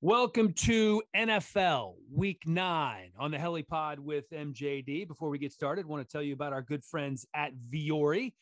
[0.00, 5.08] Welcome to NFL Week 9 on the HeliPod with MJD.
[5.08, 8.32] Before we get started, I want to tell you about our good friends at Vuori.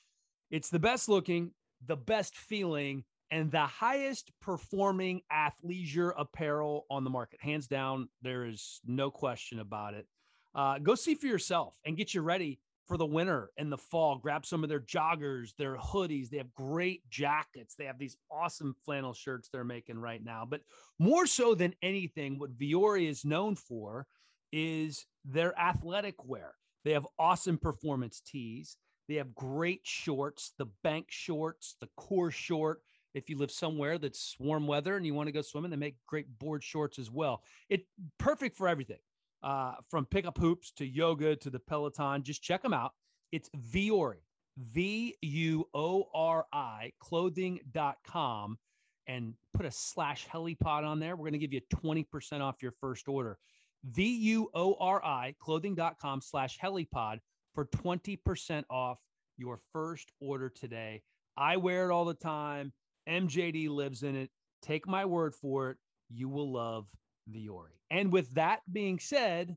[0.50, 1.52] It's the best looking,
[1.86, 7.40] the best feeling, and the highest performing athleisure apparel on the market.
[7.40, 10.06] Hands down, there is no question about it.
[10.54, 14.16] Uh, go see for yourself and get you ready for the winter and the fall.
[14.18, 16.30] Grab some of their joggers, their hoodies.
[16.30, 17.74] They have great jackets.
[17.74, 20.46] They have these awesome flannel shirts they're making right now.
[20.48, 20.62] But
[20.98, 24.06] more so than anything, what Vuori is known for
[24.52, 26.54] is their athletic wear.
[26.84, 28.76] They have awesome performance tees.
[29.08, 32.80] They have great shorts, the bank shorts, the core short.
[33.14, 35.96] If you live somewhere that's warm weather and you want to go swimming, they make
[36.06, 37.42] great board shorts as well.
[37.68, 37.86] It
[38.18, 38.98] perfect for everything
[39.42, 42.22] uh, from pickup hoops to yoga to the Peloton.
[42.22, 42.92] Just check them out.
[43.32, 44.22] It's Vuori,
[44.58, 48.58] V U O R I, clothing.com,
[49.06, 51.16] and put a slash helipod on there.
[51.16, 53.38] We're going to give you 20% off your first order.
[53.84, 57.18] V U O R I, clothing.com slash helipod
[57.54, 58.98] for 20% off
[59.36, 61.02] your first order today.
[61.36, 62.72] I wear it all the time.
[63.08, 64.30] MJD lives in it.
[64.62, 65.76] Take my word for it.
[66.08, 66.86] You will love
[67.30, 67.76] Vuori.
[67.90, 69.56] And with that being said,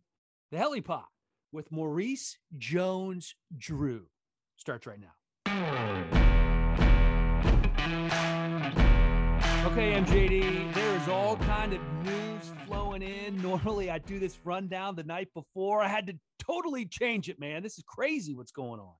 [0.52, 1.04] the helipod
[1.52, 4.06] with Maurice Jones Drew
[4.58, 5.14] starts right now.
[9.66, 13.42] Okay, MJD, there is all kind of news flowing in.
[13.42, 15.82] Normally, I do this rundown the night before.
[15.82, 17.62] I had to totally change it, man.
[17.62, 18.94] This is crazy what's going on.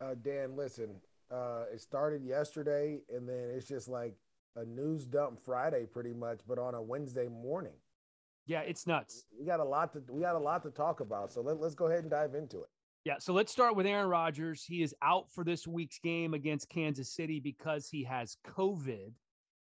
[0.00, 0.96] Uh, Dan, listen,
[1.30, 4.14] uh, it started yesterday, and then it's just like
[4.56, 7.72] a news dump Friday, pretty much, but on a Wednesday morning.
[8.52, 9.24] Yeah, it's nuts.
[9.38, 11.32] We got a lot to we got a lot to talk about.
[11.32, 12.68] So let, let's go ahead and dive into it.
[13.06, 14.62] Yeah, so let's start with Aaron Rodgers.
[14.62, 19.14] He is out for this week's game against Kansas City because he has COVID.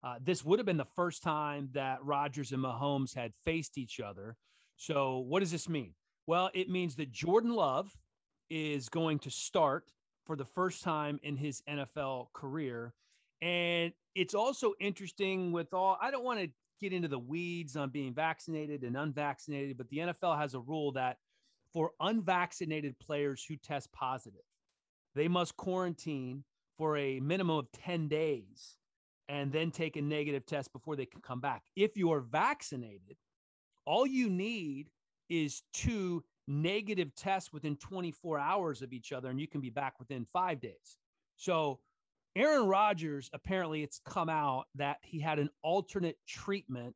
[0.04, 4.02] Uh, this would have been the first time that Rodgers and Mahomes had faced each
[4.02, 4.36] other.
[4.76, 5.94] So, what does this mean?
[6.28, 7.90] Well, it means that Jordan Love
[8.50, 9.94] is going to start
[10.26, 12.94] for the first time in his NFL career.
[13.42, 16.50] And it's also interesting with all, I don't want to
[16.84, 20.92] get into the weeds on being vaccinated and unvaccinated, but the NFL has a rule
[20.92, 21.18] that
[21.72, 24.42] for unvaccinated players who test positive,
[25.16, 26.44] they must quarantine
[26.78, 28.78] for a minimum of 10 days
[29.30, 31.64] and then take a negative test before they can come back.
[31.76, 33.16] If you're vaccinated,
[33.86, 34.90] all you need
[35.30, 39.98] is two negative tests within 24 hours of each other, and you can be back
[40.00, 40.98] within five days.
[41.38, 41.80] So
[42.36, 46.96] Aaron Rodgers, apparently, it's come out that he had an alternate treatment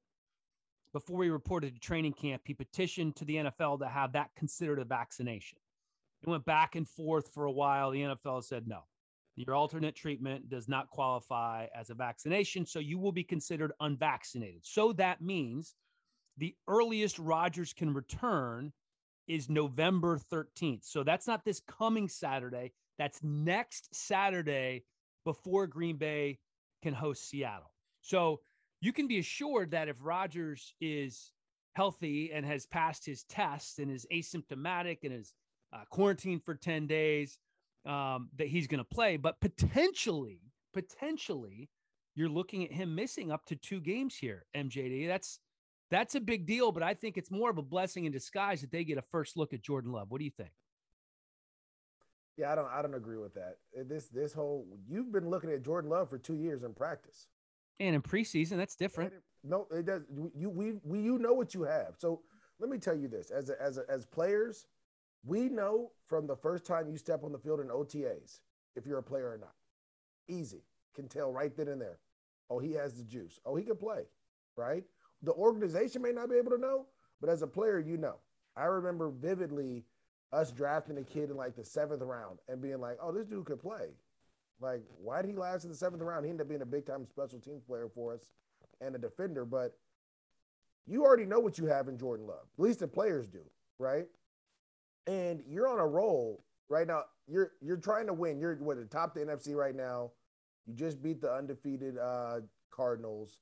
[0.93, 2.41] before he reported to training camp.
[2.45, 5.59] He petitioned to the NFL to have that considered a vaccination.
[6.23, 7.91] It went back and forth for a while.
[7.91, 8.81] The NFL said no.
[9.35, 14.65] Your alternate treatment does not qualify as a vaccination, so you will be considered unvaccinated.
[14.65, 15.75] So that means
[16.37, 18.73] the earliest Rodgers can return
[19.27, 20.83] is November 13th.
[20.83, 22.73] So that's not this coming Saturday.
[22.97, 24.85] That's next Saturday,
[25.27, 26.39] before Green Bay
[26.81, 27.73] can host Seattle.
[27.99, 28.39] So
[28.79, 31.33] you can be assured that if Rodgers is
[31.75, 35.33] healthy and has passed his test and is asymptomatic and is
[35.73, 37.39] uh, quarantined for 10 days,
[37.85, 39.17] um, that he's going to play.
[39.17, 40.39] But potentially,
[40.73, 41.69] potentially,
[42.15, 45.07] you're looking at him missing up to two games here, MJD.
[45.09, 45.39] That's
[45.91, 48.71] that's a big deal, but I think it's more of a blessing in disguise that
[48.71, 50.09] they get a first look at Jordan Love.
[50.09, 50.51] What do you think?
[52.37, 53.57] Yeah, I don't I don't agree with that.
[53.77, 57.27] Uh, this this whole you've been looking at Jordan Love for two years in practice.
[57.79, 59.13] And in preseason, that's different.
[59.13, 60.03] It, no, it does.
[60.35, 61.95] You we we you know what you have.
[61.97, 62.21] So
[62.59, 64.67] let me tell you this: as a, as a, as players,
[65.25, 68.39] we know from the first time you step on the field in OTAs
[68.75, 69.53] if you're a player or not.
[70.27, 70.63] Easy.
[70.95, 71.99] Can tell right then and there.
[72.49, 73.39] Oh, he has the juice.
[73.45, 74.03] Oh, he can play,
[74.55, 74.83] right?
[75.23, 76.85] The organization may not be able to know,
[77.19, 78.17] but as a player, you know.
[78.55, 79.85] I remember vividly
[80.33, 83.45] us drafting a kid in like the seventh round and being like, oh, this dude
[83.45, 83.89] could play.
[84.59, 86.25] Like, why did he last in the seventh round?
[86.25, 88.31] He ended up being a big time special teams player for us
[88.81, 89.77] and a defender, but
[90.87, 92.47] you already know what you have in Jordan Love.
[92.57, 93.41] At least the players do,
[93.77, 94.05] right?
[95.05, 97.03] And you're on a roll right now.
[97.27, 98.39] You're you're trying to win.
[98.39, 100.11] You're what the top the NFC right now.
[100.65, 102.41] You just beat the undefeated uh,
[102.71, 103.41] Cardinals.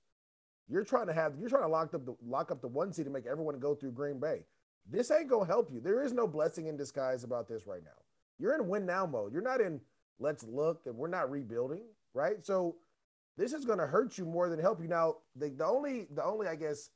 [0.68, 3.06] You're trying to have you're trying to lock up the lock up the one seed
[3.06, 4.44] to make everyone go through Green Bay.
[4.90, 5.80] This ain't gonna help you.
[5.80, 8.02] There is no blessing in disguise about this right now.
[8.38, 9.34] You're in win now mode.
[9.34, 9.82] You're not in
[10.20, 11.84] let's look and we're not rebuilding,
[12.14, 12.44] right?
[12.46, 12.76] So
[13.38, 14.88] this is gonna hurt you more than help you.
[14.88, 16.90] Now, the, the only the only I guess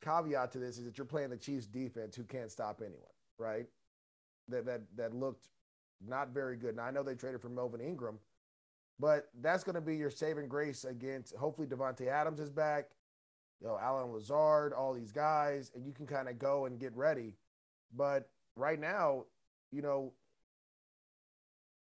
[0.00, 3.66] caveat to this is that you're playing the Chiefs defense who can't stop anyone, right?
[4.48, 5.48] That that that looked
[6.06, 6.76] not very good.
[6.76, 8.18] Now I know they traded for Melvin Ingram,
[9.00, 11.34] but that's going to be your saving grace against.
[11.34, 12.90] Hopefully, Davante Adams is back.
[13.60, 16.96] You know, Allen Lazard, all these guys, and you can kind of go and get
[16.96, 17.36] ready.
[17.94, 19.24] But right now,
[19.70, 20.12] you know,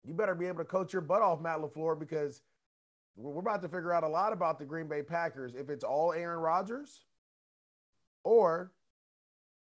[0.05, 2.41] you better be able to coach your butt off, Matt LaFleur, because
[3.15, 5.55] we're about to figure out a lot about the Green Bay Packers.
[5.55, 7.05] If it's all Aaron Rodgers,
[8.23, 8.71] or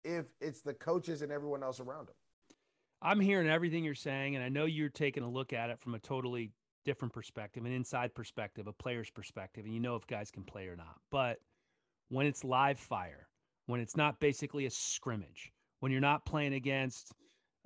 [0.05, 2.15] if it's the coaches and everyone else around them.
[3.01, 5.95] I'm hearing everything you're saying, and I know you're taking a look at it from
[5.95, 6.53] a totally
[6.85, 10.67] different perspective, an inside perspective, a player's perspective, and you know if guys can play
[10.67, 10.97] or not.
[11.11, 11.39] But
[12.13, 13.27] when it's live fire,
[13.67, 15.51] when it's not basically a scrimmage,
[15.81, 17.15] when you're not playing against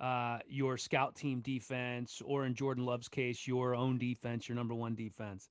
[0.01, 4.75] uh, your scout team defense, or in Jordan Love's case, your own defense, your number
[4.75, 5.49] one defense,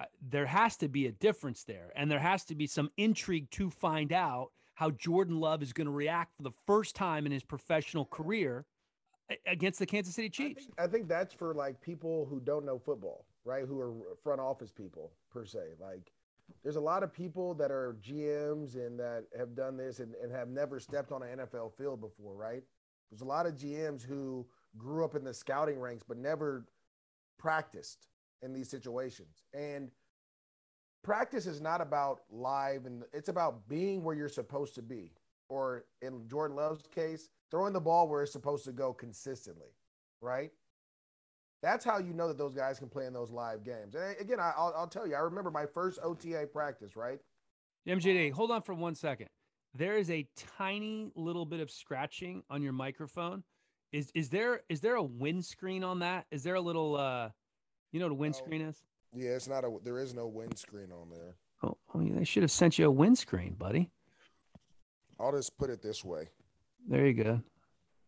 [0.00, 1.92] uh, there has to be a difference there.
[1.94, 5.86] And there has to be some intrigue to find out how Jordan Love is going
[5.86, 8.64] to react for the first time in his professional career
[9.46, 10.62] against the Kansas City Chiefs.
[10.62, 13.64] I think, I think, that's for like people who don't know football, right?
[13.66, 13.92] Who are
[14.24, 15.74] front office people per se.
[15.78, 16.10] Like
[16.62, 20.32] there's a lot of people that are GMs and that have done this and, and
[20.32, 22.62] have never stepped on an NFL field before, right?
[23.10, 24.46] There's a lot of GMs who
[24.76, 26.66] grew up in the scouting ranks but never
[27.38, 28.08] practiced
[28.42, 29.44] in these situations.
[29.52, 29.90] And
[31.02, 35.12] practice is not about live and it's about being where you're supposed to be.
[35.48, 39.74] Or in Jordan Love's case, throwing the ball where it's supposed to go consistently,
[40.22, 40.50] right?
[41.62, 43.94] That's how you know that those guys can play in those live games.
[43.94, 47.20] And again, I, will I'll tell you, I remember my first OTA practice, right?
[47.86, 49.28] MJD, hold on for one second.
[49.74, 50.26] There is a
[50.58, 53.42] tiny little bit of scratching on your microphone.
[53.92, 56.26] Is is there is there a windscreen on that?
[56.30, 57.30] Is there a little uh
[57.92, 58.82] you know what a windscreen oh, is?
[59.14, 61.36] Yeah, it's not a there is no windscreen on there.
[61.62, 63.90] Oh, oh yeah, they should have sent you a windscreen, buddy.
[65.20, 66.28] I'll just put it this way.
[66.88, 67.40] There you go.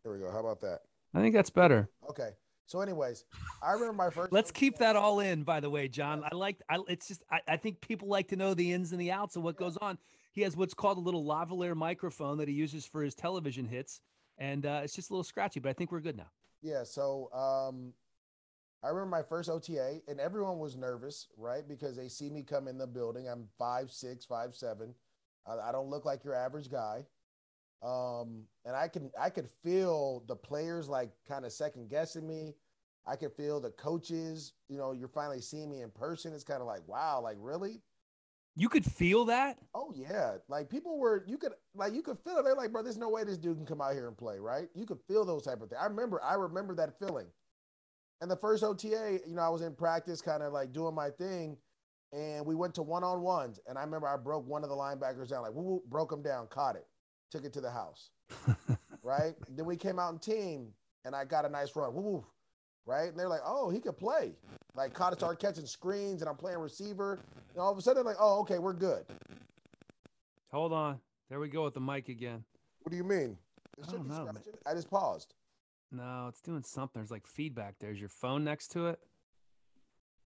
[0.03, 0.31] There we go.
[0.31, 0.81] How about that?
[1.15, 1.89] I think that's better.
[2.11, 2.31] Okay.
[2.67, 3.25] So, anyways,
[3.63, 4.33] I remember my first.
[4.33, 5.43] Let's keep that all in.
[5.43, 6.63] By the way, John, I like.
[6.69, 7.23] I it's just.
[7.31, 9.77] I, I think people like to know the ins and the outs of what goes
[9.77, 9.99] on.
[10.33, 14.01] He has what's called a little lavalier microphone that he uses for his television hits,
[14.39, 15.61] and uh, it's just a little scratchy.
[15.61, 16.31] But I think we're good now.
[16.63, 16.85] Yeah.
[16.85, 17.93] So, um,
[18.83, 21.67] I remember my first OTA, and everyone was nervous, right?
[21.67, 23.29] Because they see me come in the building.
[23.29, 24.95] I'm five six, five seven.
[25.47, 27.05] I, I don't look like your average guy.
[27.85, 32.55] Um, and I can I could feel the players like kind of second guessing me.
[33.07, 36.33] I could feel the coaches, you know, you're finally seeing me in person.
[36.33, 37.83] It's kind of like, wow, like really?
[38.57, 39.59] You could feel that?
[39.75, 40.37] Oh yeah.
[40.49, 42.45] Like people were you could like you could feel it.
[42.45, 44.69] They're like, bro, there's no way this dude can come out here and play, right?
[44.75, 45.81] You could feel those type of things.
[45.83, 47.27] I remember I remember that feeling.
[48.23, 51.11] And the first OTA, you know, I was in practice, kind of like doing my
[51.11, 51.59] thing,
[52.13, 53.61] and we went to one on ones.
[53.67, 56.47] And I remember I broke one of the linebackers down, like woo, broke him down,
[56.47, 56.87] caught it
[57.35, 58.11] took it to the house.
[59.03, 59.35] right?
[59.51, 60.69] Then we came out in team
[61.05, 61.93] and I got a nice run.
[61.93, 62.25] Woo.
[62.87, 63.09] Right?
[63.09, 64.35] And they're like, oh, he could play.
[64.77, 67.19] Like caught it started catching screens and I'm playing receiver.
[67.53, 69.05] And all of a sudden like, oh, okay, we're good.
[70.53, 71.01] Hold on.
[71.29, 72.45] There we go with the mic again.
[72.83, 73.37] What do you mean?
[73.83, 74.29] I don't know.
[74.65, 75.35] I just paused.
[75.91, 77.01] No, it's doing something.
[77.01, 77.75] There's like feedback.
[77.81, 79.01] There's your phone next to it.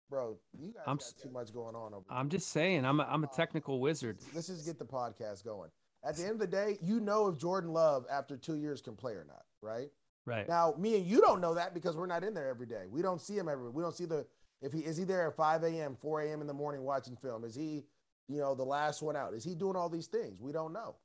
[0.09, 3.03] Bro, you guys I'm, got too much going on over I'm just saying, I'm a,
[3.03, 4.19] I'm a uh, technical wizard.
[4.35, 5.71] Let's just get the podcast going
[6.05, 8.97] at the end of the day, you know if Jordan Love after two years can
[8.97, 9.91] play or not, right?
[10.25, 10.49] Right.
[10.49, 12.85] Now, me and you don't know that because we're not in there every day.
[12.91, 13.71] We don't see him every.
[13.71, 14.27] We don't see the
[14.61, 16.41] if he is he there at 5 a.m., 4 a.m.
[16.41, 17.45] in the morning watching film.
[17.45, 17.85] Is he,
[18.29, 19.35] you know, the last one out?
[19.35, 20.41] Is he doing all these things?
[20.41, 20.97] We don't know.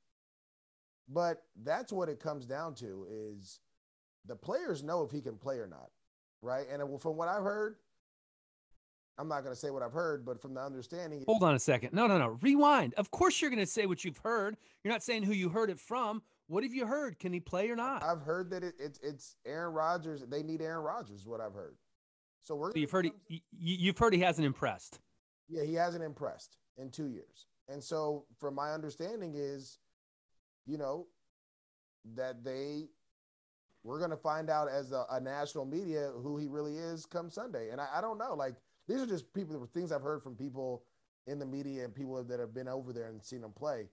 [1.08, 3.60] But that's what it comes down to is
[4.26, 5.90] the players know if he can play or not,
[6.40, 6.66] right?
[6.70, 7.76] And from what I've heard,
[9.18, 11.24] I'm not going to say what I've heard, but from the understanding.
[11.26, 11.92] Hold on a second.
[11.92, 12.38] No, no, no.
[12.40, 12.94] Rewind.
[12.94, 14.56] Of course, you're going to say what you've heard.
[14.82, 16.22] You're not saying who you heard it from.
[16.46, 17.18] What have you heard?
[17.18, 18.02] Can he play or not?
[18.02, 20.24] I've heard that it, it, it's Aaron Rodgers.
[20.28, 21.76] They need Aaron Rodgers, what I've heard.
[22.42, 24.98] So we're so you've heard he, you've heard he hasn't impressed.
[25.48, 27.46] Yeah, he hasn't impressed in two years.
[27.68, 29.78] And so, from my understanding, is
[30.66, 31.06] you know
[32.14, 32.88] that they
[33.84, 37.30] we're going to find out as a, a, national media who he really is come
[37.30, 37.70] Sunday.
[37.70, 38.34] And I, I, don't know.
[38.34, 38.54] Like
[38.88, 40.82] these are just people things I've heard from people
[41.26, 43.86] in the media and people that have been over there and seen them play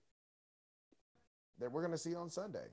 [1.60, 2.66] that we're going to see on Sunday.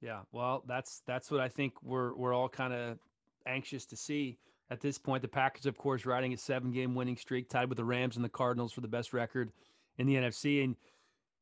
[0.00, 2.98] Yeah, well, that's that's what I think we're we're all kind of
[3.46, 4.38] anxious to see
[4.70, 5.22] at this point.
[5.22, 8.30] The Packers, of course, riding a seven-game winning streak, tied with the Rams and the
[8.30, 9.52] Cardinals for the best record
[9.98, 10.62] in the NFC.
[10.62, 10.76] And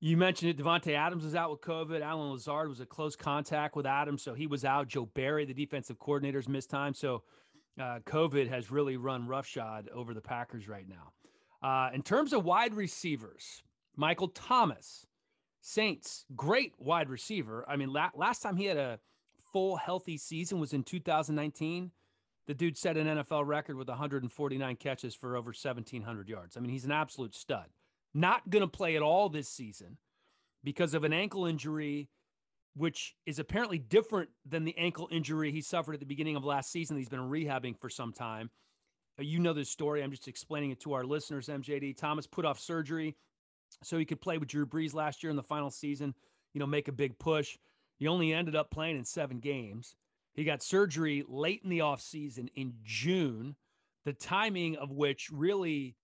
[0.00, 0.62] you mentioned it.
[0.62, 2.00] Davante Adams was out with COVID.
[2.00, 4.88] Allen Lazard was a close contact with Adams, so he was out.
[4.88, 6.94] Joe Barry, the defensive coordinator's missed time.
[6.94, 7.22] So
[7.80, 11.12] uh, COVID has really run roughshod over the Packers right now.
[11.66, 13.62] Uh, in terms of wide receivers,
[13.96, 15.06] Michael Thomas,
[15.60, 17.64] Saints, great wide receiver.
[17.66, 18.98] I mean, la- last time he had a
[19.52, 21.90] full healthy season was in 2019.
[22.46, 26.56] The dude set an NFL record with 149 catches for over 1,700 yards.
[26.56, 27.66] I mean, he's an absolute stud.
[28.12, 29.96] Not going to play at all this season
[30.62, 32.10] because of an ankle injury,
[32.76, 36.72] which is apparently different than the ankle injury he suffered at the beginning of last
[36.72, 36.96] season.
[36.96, 38.50] He's been rehabbing for some time.
[39.18, 40.02] Uh, you know this story.
[40.02, 41.46] I'm just explaining it to our listeners.
[41.46, 43.16] MJD Thomas put off surgery
[43.82, 46.14] so he could play with Drew Brees last year in the final season,
[46.52, 47.56] you know, make a big push.
[47.98, 49.94] He only ended up playing in seven games.
[50.34, 53.54] He got surgery late in the offseason in June,
[54.04, 55.94] the timing of which really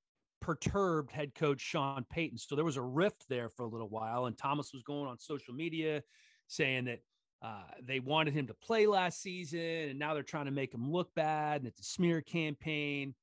[0.40, 2.38] perturbed head coach Sean Payton.
[2.38, 5.18] So there was a rift there for a little while, and Thomas was going on
[5.18, 6.02] social media
[6.50, 7.00] saying that
[7.42, 10.90] uh, they wanted him to play last season, and now they're trying to make him
[10.92, 13.14] look bad, and it's a smear campaign.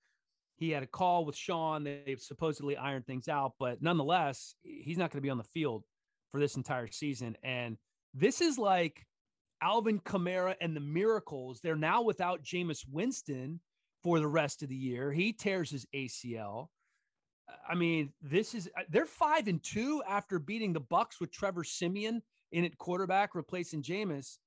[0.55, 1.83] He had a call with Sean.
[1.83, 5.83] They've supposedly ironed things out, but nonetheless, he's not going to be on the field
[6.31, 7.37] for this entire season.
[7.43, 7.77] And
[8.13, 9.05] this is like
[9.61, 11.59] Alvin Kamara and the Miracles.
[11.61, 13.59] They're now without Jameis Winston
[14.01, 15.11] for the rest of the year.
[15.11, 16.69] He tears his ACL.
[17.69, 22.23] I mean, this is they're five and two after beating the Bucks with Trevor Siemian
[22.51, 24.37] in at quarterback, replacing Jameis.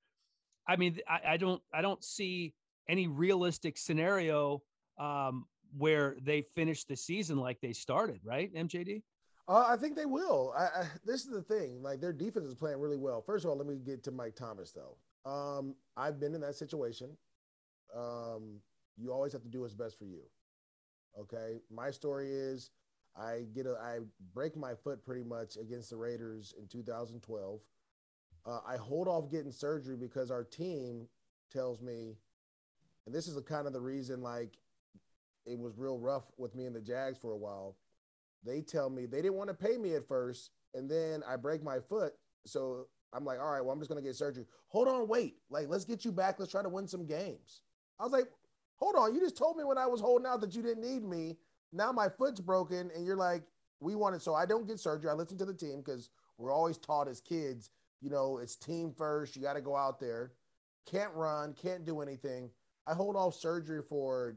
[0.67, 2.55] I mean, I, I don't I don't see
[2.89, 4.63] any realistic scenario
[4.99, 8.53] um, where they finish the season like they started, right?
[8.55, 9.03] MJD.
[9.49, 10.55] Uh, I think they will.
[10.57, 13.21] I, I, this is the thing; like their defense is playing really well.
[13.21, 14.97] First of all, let me get to Mike Thomas though.
[15.31, 17.17] Um, I've been in that situation.
[17.97, 18.61] Um,
[18.97, 20.23] you always have to do what's best for you.
[21.19, 22.71] Okay, my story is
[23.17, 23.99] I get a I
[24.33, 27.61] break my foot pretty much against the Raiders in 2012.
[28.47, 31.07] Uh, I hold off getting surgery because our team
[31.53, 32.17] tells me,
[33.07, 34.59] and this is kind of the reason like
[35.47, 37.77] it was real rough with me and the Jags for a while.
[38.45, 41.63] They tell me they didn't want to pay me at first, and then I break
[41.63, 42.15] my foot.
[42.47, 44.47] So I'm like, all right, well, I'm just gonna get surgery.
[44.69, 45.37] Hold on, wait.
[45.51, 46.39] Like, let's get you back.
[46.39, 47.63] Let's try to win some games.
[47.99, 48.29] I was like,
[48.77, 51.03] hold on, you just told me when I was holding out that you didn't need
[51.03, 51.37] me
[51.73, 53.43] now my foot's broken and you're like
[53.81, 56.53] we want it so i don't get surgery i listen to the team because we're
[56.53, 57.71] always taught as kids
[58.01, 60.33] you know it's team first you got to go out there
[60.87, 62.51] can't run can't do anything
[62.87, 64.37] i hold off surgery for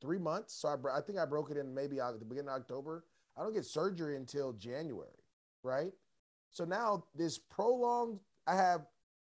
[0.00, 3.04] three months so i, I think i broke it in maybe the beginning of october
[3.36, 5.24] i don't get surgery until january
[5.62, 5.92] right
[6.50, 8.82] so now this prolonged i have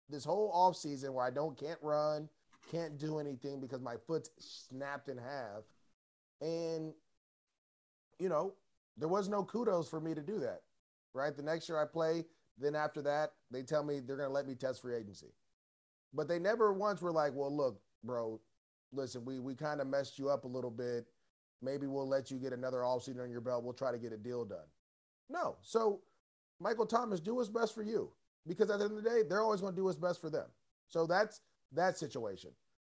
[0.09, 2.29] this whole off season where i don't can't run
[2.71, 5.63] can't do anything because my foot's snapped in half
[6.41, 6.93] and
[8.23, 8.55] you know,
[8.97, 10.63] there was no kudos for me to do that.
[11.13, 11.37] Right.
[11.37, 12.25] The next year I play,
[12.63, 15.33] then after that, they tell me they're going to let me test free agency.
[16.15, 18.41] But they never once were like, well, look, bro,
[18.93, 21.07] listen, we, we kind of messed you up a little bit.
[21.63, 23.65] Maybe we'll let you get another offseason on your belt.
[23.65, 24.67] We'll try to get a deal done.
[25.31, 25.57] No.
[25.63, 26.01] So,
[26.61, 28.11] Michael Thomas, do what's best for you
[28.47, 30.31] because at the end of the day, they're always going to do what's best for
[30.31, 30.47] them.
[30.89, 31.41] So that's
[31.73, 32.51] that situation.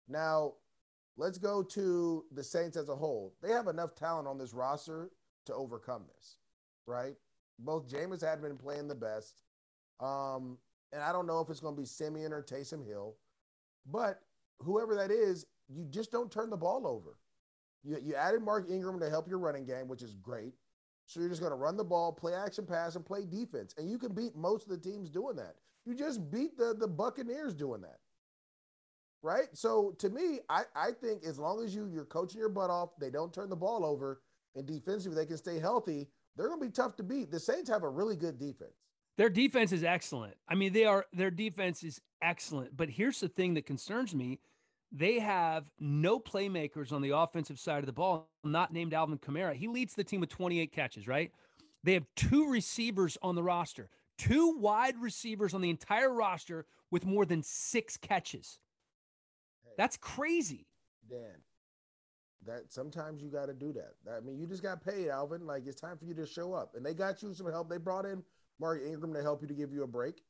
[0.09, 0.55] Now,
[1.17, 3.35] let's go to the Saints as a whole.
[3.43, 5.11] They have enough talent on this roster
[5.47, 6.37] to overcome this,
[6.87, 7.15] right?
[7.59, 9.43] Both Jameis had been playing the best.
[10.01, 10.59] Um,
[10.93, 13.17] and I don't know if it's going to be Siemian or Taysom Hill,
[13.91, 14.21] but
[14.61, 17.17] whoever that is, you just don't turn the ball over.
[17.85, 20.55] You, you added Mark Ingram to help your running game, which is great.
[21.07, 23.75] So you're just going to run the ball, play action pass, and play defense.
[23.79, 25.57] And you can beat most of the teams doing that.
[25.85, 27.99] You just beat the, the Buccaneers doing that.
[29.23, 29.49] Right?
[29.53, 32.91] So to me, I, I think as long as you you're coaching your butt off,
[32.99, 34.23] they don't turn the ball over,
[34.55, 37.31] and defensively they can stay healthy, they're going to be tough to beat.
[37.31, 38.73] The Saints have a really good defense.
[39.17, 40.35] Their defense is excellent.
[40.49, 42.77] I mean, they are their defense is excellent.
[42.77, 44.41] But here's the thing that concerns me.
[44.93, 49.55] They have no playmakers on the offensive side of the ball, not named Alvin Kamara.
[49.55, 51.31] He leads the team with 28 catches, right?
[51.85, 53.89] They have two receivers on the roster,
[54.19, 58.59] two wide receivers on the entire roster with more than six catches.
[59.65, 60.67] Hey, That's crazy.
[61.09, 61.41] Dan,
[62.47, 63.95] that sometimes you got to do that.
[64.13, 65.47] I mean, you just got paid, Alvin.
[65.47, 66.75] Like it's time for you to show up.
[66.75, 67.69] And they got you some help.
[67.69, 68.23] They brought in
[68.61, 70.23] Mark Ingram to help you to give you a break.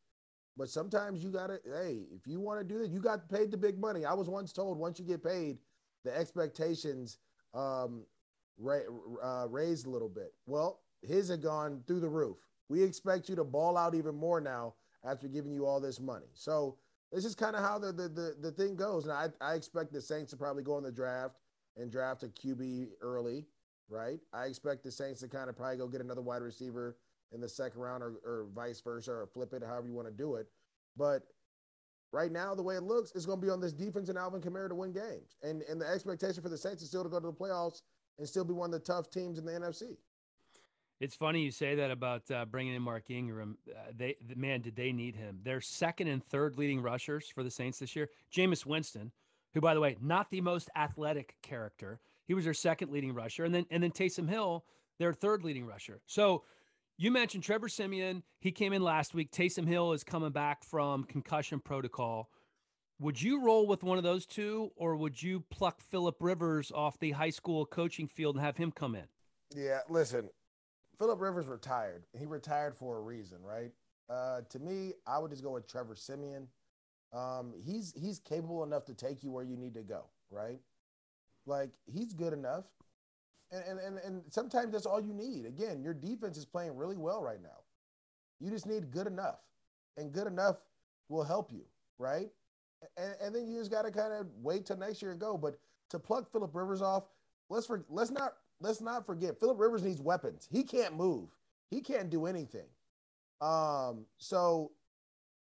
[0.57, 3.51] But sometimes you got to, hey, if you want to do that, you got paid
[3.51, 4.05] the big money.
[4.05, 5.59] I was once told once you get paid,
[6.05, 7.19] the expectations
[7.55, 8.05] um,
[8.59, 8.81] ra-
[9.23, 10.33] uh, raised a little bit.
[10.47, 12.37] Well, his had gone through the roof.
[12.69, 16.27] We expect you to ball out even more now after giving you all this money.
[16.35, 16.77] So
[17.11, 19.05] this is kind of how the, the, the the thing goes.
[19.05, 21.37] And I I expect the Saints to probably go in the draft
[21.77, 23.47] and draft a QB early,
[23.89, 24.21] right?
[24.33, 26.97] I expect the Saints to kind of probably go get another wide receiver
[27.33, 30.15] in the second round or, or vice versa or flip it, however you want to
[30.15, 30.49] do it.
[30.97, 31.23] But
[32.13, 34.41] right now, the way it looks, it's going to be on this defense and Alvin
[34.41, 35.37] Kamara to win games.
[35.43, 37.83] And, and the expectation for the Saints is still to go to the playoffs
[38.19, 39.97] and still be one of the tough teams in the NFC.
[41.01, 43.57] It's funny you say that about uh, bringing in Mark Ingram.
[43.67, 45.41] Uh, they, man, did they need him?
[45.43, 48.11] Their second and third leading rushers for the Saints this year.
[48.31, 49.11] Jameis Winston,
[49.55, 52.01] who, by the way, not the most athletic character.
[52.27, 54.65] He was their second leading rusher, and then and then Taysom Hill,
[54.99, 56.01] their third leading rusher.
[56.07, 56.45] So
[57.01, 58.23] you mentioned Trevor Siemian.
[58.41, 59.33] He came in last week.
[59.33, 62.29] Taysom Hill is coming back from concussion protocol.
[62.99, 66.99] Would you roll with one of those two, or would you pluck Philip Rivers off
[66.99, 69.07] the high school coaching field and have him come in?
[69.57, 70.29] Yeah, listen,
[70.99, 72.05] Philip Rivers retired.
[72.13, 73.73] He retired for a reason, right?
[74.11, 76.49] Uh, to me, I would just go with Trevor Siemian.
[77.15, 80.61] Um, he's he's capable enough to take you where you need to go, right?
[81.47, 82.67] Like he's good enough.
[83.53, 85.45] And, and, and, sometimes that's all you need.
[85.45, 87.65] Again, your defense is playing really well right now.
[88.39, 89.41] You just need good enough.
[89.97, 90.59] And good enough
[91.09, 91.65] will help you,
[91.99, 92.29] right?
[92.97, 95.37] And, and then you just got to kind of wait till next year and go.
[95.37, 95.59] But
[95.91, 97.09] to pluck Philip Rivers off,
[97.49, 100.49] let's for, let's not let's not forget Philip Rivers needs weapons.
[100.51, 101.29] He can't move.
[101.71, 102.67] He can't do anything.
[103.41, 104.71] Um, so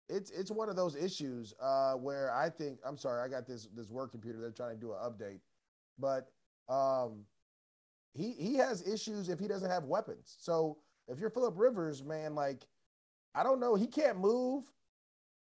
[0.10, 3.68] it's it's one of those issues uh, where I think I'm sorry, I got this
[3.76, 4.40] this work computer.
[4.40, 5.40] They're trying to do an update,
[6.00, 6.32] but
[6.74, 7.26] um,
[8.18, 10.36] he he has issues if he doesn't have weapons.
[10.40, 12.66] So if you're Philip Rivers, man, like
[13.36, 14.64] I don't know, he can't move.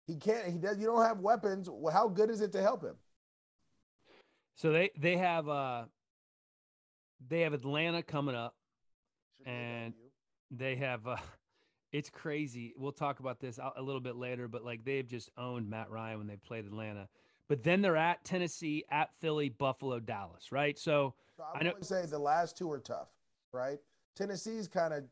[0.05, 0.47] He can't.
[0.47, 0.77] He does.
[0.77, 1.69] You don't have weapons.
[1.71, 2.95] Well, how good is it to help him?
[4.55, 5.85] So they they have uh
[7.29, 8.55] they have Atlanta coming up,
[9.45, 9.93] and
[10.51, 11.15] they have uh
[11.93, 12.73] it's crazy.
[12.77, 16.17] We'll talk about this a little bit later, but like they've just owned Matt Ryan
[16.17, 17.07] when they played Atlanta.
[17.47, 20.77] But then they're at Tennessee, at Philly, Buffalo, Dallas, right?
[20.77, 23.07] So so I, I know, say the last two are tough,
[23.53, 23.79] right?
[24.15, 25.05] Tennessee's kind of.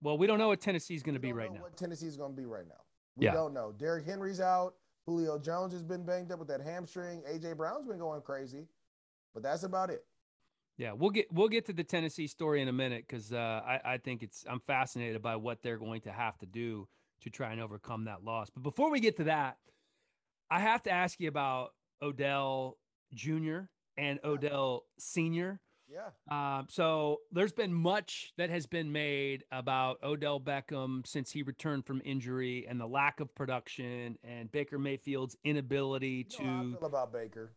[0.00, 1.60] Well, we don't know what Tennessee's going to be right now.
[1.60, 2.84] What Tennessee's going to be right now.
[3.16, 3.32] We yeah.
[3.32, 3.72] don't know.
[3.76, 4.74] Derrick Henry's out.
[5.06, 7.22] Julio Jones has been banged up with that hamstring.
[7.28, 8.68] AJ Brown's been going crazy,
[9.34, 10.04] but that's about it.
[10.78, 13.80] Yeah, we'll get we'll get to the Tennessee story in a minute because uh, I
[13.84, 16.86] I think it's I'm fascinated by what they're going to have to do
[17.22, 18.50] to try and overcome that loss.
[18.50, 19.56] But before we get to that,
[20.48, 21.70] I have to ask you about
[22.02, 22.76] Odell
[23.14, 23.62] Jr
[23.96, 25.60] and Odell Sr.
[25.88, 26.58] Yeah.
[26.58, 31.86] Um, so there's been much that has been made about Odell Beckham since he returned
[31.86, 36.78] from injury and the lack of production and Baker Mayfield's inability you know to.
[36.78, 37.52] feel about Baker.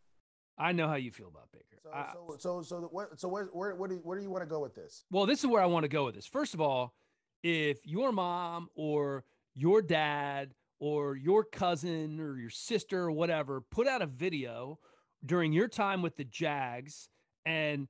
[0.58, 1.66] I know how you feel about Baker.
[1.82, 4.44] So, so, so, so, what, so where, where, where do you, where do you want
[4.44, 5.06] to go with this?
[5.10, 6.28] Well, this is where I want to go with this.
[6.28, 6.94] First of all,
[7.42, 9.24] if your mom or
[9.56, 14.80] your dad or your cousin or your sister or whatever put out a video
[15.26, 17.10] during your time with the Jags
[17.46, 17.88] and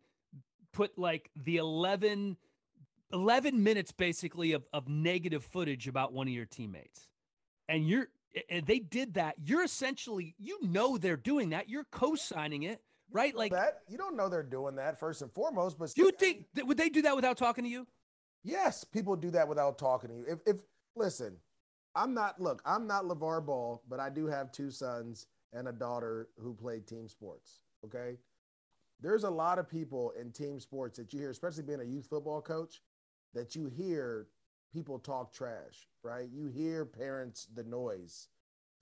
[0.74, 2.38] put like the 11,
[3.14, 7.08] 11 minutes basically of, of negative footage about one of your teammates.
[7.68, 8.08] And you're,
[8.50, 9.36] and they did that.
[9.44, 11.70] You're essentially, you know, they're doing that.
[11.70, 13.36] You're co signing it, right?
[13.36, 13.82] Like that.
[13.88, 16.90] You don't know they're doing that first and foremost, but do you think would they
[16.90, 17.88] do that without talking to you?
[18.44, 20.26] Yes, people do that without talking to you.
[20.28, 20.62] If, if
[20.96, 21.38] listen,
[21.96, 25.72] I'm not, look, I'm not LeVar Ball, but I do have two sons and a
[25.72, 27.60] daughter who played team sports.
[27.86, 28.18] Okay.
[29.02, 32.08] There's a lot of people in team sports that you hear, especially being a youth
[32.10, 32.82] football coach,
[33.34, 34.28] that you hear
[34.74, 36.28] people talk trash, right?
[36.32, 38.28] You hear parents, the noise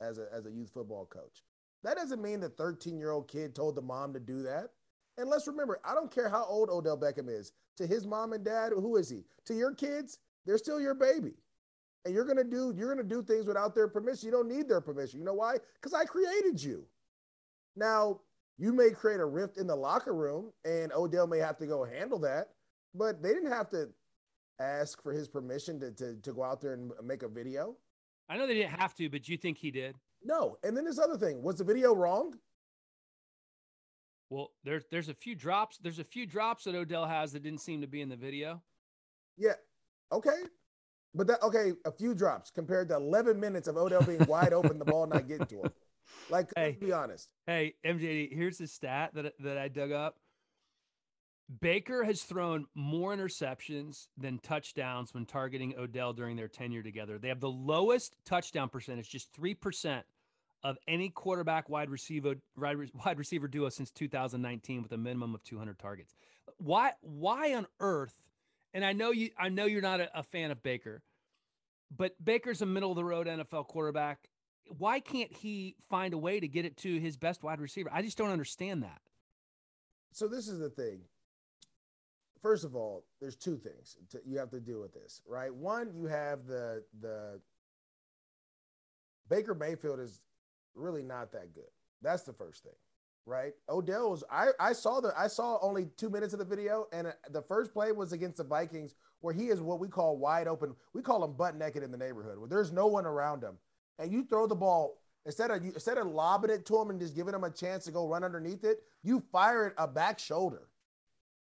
[0.01, 1.43] as a, as a youth football coach.
[1.84, 4.69] That doesn't mean the 13 year old kid told the mom to do that.
[5.17, 7.53] And let's remember, I don't care how old Odell Beckham is.
[7.77, 9.23] To his mom and dad, who is he?
[9.45, 11.34] To your kids, they're still your baby
[12.08, 14.28] and you're gonna do you're gonna do things without their permission.
[14.28, 15.20] You don't need their permission.
[15.20, 15.58] You know why?
[15.76, 16.86] Because I created you.
[17.76, 18.22] Now
[18.58, 21.84] you may create a rift in the locker room, and Odell may have to go
[21.84, 22.50] handle that,
[22.96, 23.89] but they didn't have to
[24.60, 27.76] ask for his permission to to, to go out there and make a video.
[28.30, 29.96] I know they didn't have to, but do you think he did?
[30.24, 30.58] No.
[30.63, 32.34] And then this other thing was the video wrong?
[34.30, 35.78] Well, there's there's a few drops.
[35.78, 38.62] There's a few drops that Odell has that didn't seem to be in the video.
[39.38, 39.54] Yeah.
[40.12, 40.43] Okay.
[41.17, 44.77] But that okay, a few drops compared to 11 minutes of Odell being wide open,
[44.77, 45.71] the ball not getting to him.
[46.30, 47.30] Like, hey, let's be honest.
[47.47, 50.17] Hey, MJD, here's the stat that that I dug up.
[51.62, 57.17] Baker has thrown more interceptions than touchdowns when targeting Odell during their tenure together.
[57.17, 60.03] They have the lowest touchdown percentage, just 3%
[60.63, 65.80] of any quarterback wide receiver wide receiver duo since 2019 with a minimum of 200
[65.80, 66.15] targets.
[66.58, 68.15] Why why on earth?
[68.73, 71.01] And I know you I know you're not a, a fan of Baker,
[71.95, 74.30] but Baker's a middle of the road NFL quarterback.
[74.78, 77.89] Why can't he find a way to get it to his best wide receiver?
[77.93, 79.02] I just don't understand that.
[80.12, 81.02] So this is the thing
[82.41, 85.54] first of all, there's two things to, you have to deal with this, right?
[85.54, 87.41] One, you have the the
[89.30, 90.21] Baker Mayfield is
[90.76, 91.69] really not that good.
[92.02, 92.73] That's the first thing,
[93.28, 93.54] right?
[93.70, 97.08] Odell was I I saw the I saw only 2 minutes of the video and
[97.08, 100.48] uh, the first play was against the Vikings where he is what we call wide
[100.48, 100.74] open.
[100.94, 103.58] We call him butt naked in the neighborhood where there's no one around him.
[104.00, 107.00] And you throw the ball instead of you instead of lobbing it to him and
[107.00, 110.20] just giving him a chance to go run underneath it, you fire it a back
[110.20, 110.70] shoulder.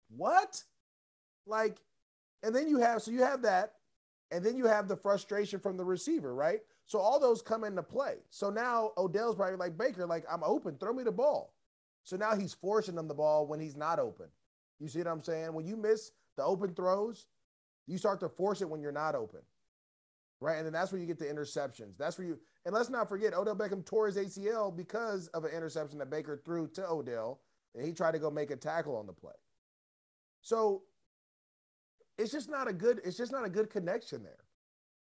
[0.09, 0.63] What?
[1.45, 1.77] Like,
[2.41, 3.73] and then you have so you have that,
[4.31, 6.61] and then you have the frustration from the receiver, right?
[6.85, 8.15] So all those come into play.
[8.29, 11.53] So now Odell's probably like Baker, like I'm open, throw me the ball.
[12.07, 14.27] So now he's forcing them the ball when he's not open.
[14.79, 15.51] You see what I'm saying?
[15.51, 17.25] When you miss the open throws,
[17.85, 19.41] you start to force it when you're not open.
[20.39, 20.55] Right.
[20.55, 21.97] And then that's where you get the interceptions.
[21.97, 25.51] That's where you, and let's not forget, Odell Beckham tore his ACL because of an
[25.51, 27.41] interception that Baker threw to Odell,
[27.75, 29.33] and he tried to go make a tackle on the play.
[30.39, 30.83] So
[32.17, 34.45] it's just not a good it's just not a good connection there.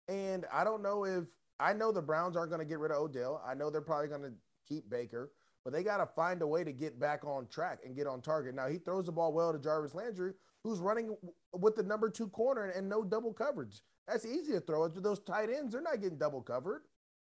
[0.09, 1.25] And I don't know if
[1.61, 3.43] I know the Browns aren't going to get rid of Odell.
[3.47, 4.33] I know they're probably going to
[4.67, 5.33] keep Baker,
[5.65, 8.21] but they got to find a way to get back on track and get on
[8.21, 8.55] target.
[8.55, 11.17] Now he throws the ball well to Jarvis Landry, who's running
[11.53, 13.83] with the number two corner and no double coverage.
[14.07, 15.73] That's easy to throw it to those tight ends.
[15.73, 16.83] They're not getting double covered,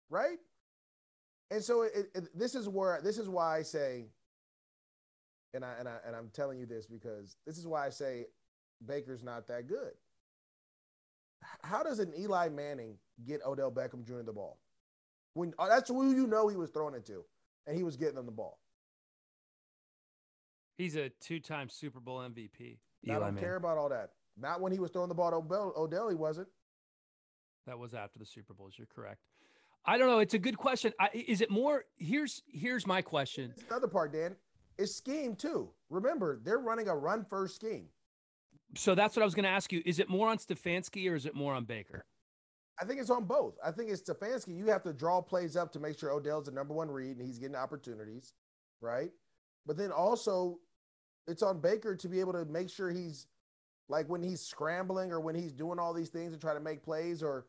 [0.08, 0.38] right?
[1.50, 4.06] And so it, it, this is where this is why I say,
[5.52, 8.26] and I and I and I'm telling you this because this is why I say
[8.86, 9.92] Baker's not that good.
[11.64, 14.22] How does an Eli Manning get Odell Beckham Jr.
[14.24, 14.60] the ball?
[15.34, 17.24] When oh, that's who you know he was throwing it to,
[17.66, 18.58] and he was getting them the ball.
[20.76, 22.78] He's a two-time Super Bowl MVP.
[23.08, 24.10] I don't care about all that.
[24.38, 26.48] Not when he was throwing the ball to Odell, Odell he wasn't.
[27.66, 28.74] That was after the Super Bowls.
[28.78, 29.20] You're correct.
[29.84, 30.20] I don't know.
[30.20, 30.92] It's a good question.
[30.98, 31.84] I, is it more?
[31.96, 33.54] Here's here's my question.
[33.68, 34.36] Another part, Dan,
[34.78, 35.70] is scheme too.
[35.88, 37.88] Remember, they're running a run first scheme
[38.76, 39.82] so that's what I was going to ask you.
[39.84, 42.04] Is it more on Stefanski or is it more on Baker?
[42.80, 43.54] I think it's on both.
[43.64, 44.56] I think it's Stefanski.
[44.56, 47.26] You have to draw plays up to make sure Odell's the number one read and
[47.26, 48.32] he's getting opportunities,
[48.80, 49.10] right?
[49.66, 50.58] But then also,
[51.26, 53.26] it's on Baker to be able to make sure he's
[53.88, 56.82] like when he's scrambling or when he's doing all these things to try to make
[56.82, 57.22] plays.
[57.22, 57.46] Or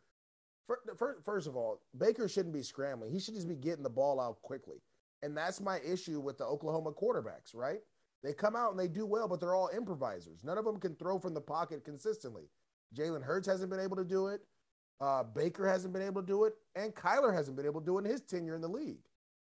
[1.23, 3.11] first of all, Baker shouldn't be scrambling.
[3.11, 4.81] He should just be getting the ball out quickly.
[5.23, 7.79] And that's my issue with the Oklahoma quarterbacks, right?
[8.23, 10.43] They come out and they do well, but they're all improvisers.
[10.43, 12.49] None of them can throw from the pocket consistently.
[12.95, 14.41] Jalen Hurts hasn't been able to do it.
[15.01, 17.97] Uh, Baker hasn't been able to do it, and Kyler hasn't been able to do
[17.97, 19.03] it in his tenure in the league.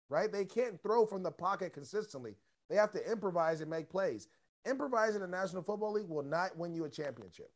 [0.08, 0.30] Right?
[0.30, 2.34] They can't throw from the pocket consistently.
[2.68, 4.28] They have to improvise and make plays.
[4.68, 7.50] Improvising in the National Football League will not win you a championship.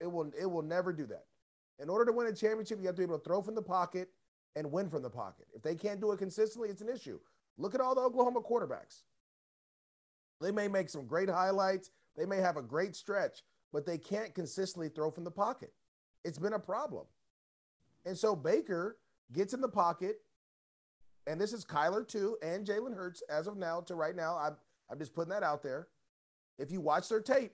[0.00, 0.30] It will.
[0.38, 1.26] It will never do that.
[1.78, 3.62] In order to win a championship, you have to be able to throw from the
[3.62, 4.08] pocket
[4.56, 5.46] and win from the pocket.
[5.54, 7.18] If they can't do it consistently, it's an issue.
[7.58, 9.02] Look at all the Oklahoma quarterbacks.
[10.40, 14.34] They may make some great highlights, they may have a great stretch, but they can't
[14.34, 15.72] consistently throw from the pocket.
[16.24, 17.06] It's been a problem.
[18.04, 18.98] And so Baker
[19.32, 20.16] gets in the pocket,
[21.26, 24.36] and this is Kyler too, and Jalen Hurts as of now to right now.
[24.36, 24.56] I'm,
[24.90, 25.88] I'm just putting that out there.
[26.58, 27.52] If you watch their tape,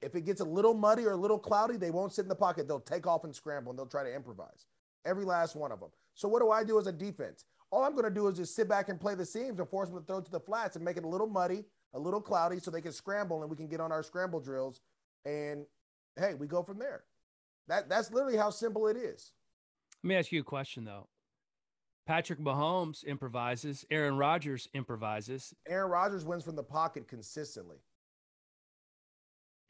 [0.00, 2.34] if it gets a little muddy or a little cloudy, they won't sit in the
[2.34, 2.68] pocket.
[2.68, 4.66] They'll take off and scramble and they'll try to improvise.
[5.04, 5.90] Every last one of them.
[6.14, 7.44] So what do I do as a defense?
[7.70, 9.88] All I'm going to do is just sit back and play the seams and force
[9.88, 12.60] them to throw to the flats and make it a little muddy, a little cloudy
[12.60, 14.80] so they can scramble and we can get on our scramble drills.
[15.24, 15.66] And
[16.16, 17.04] hey, we go from there.
[17.66, 19.32] That that's literally how simple it is.
[20.04, 21.08] Let me ask you a question though.
[22.06, 23.86] Patrick Mahomes improvises.
[23.90, 25.54] Aaron Rodgers improvises.
[25.66, 27.78] Aaron Rodgers wins from the pocket consistently.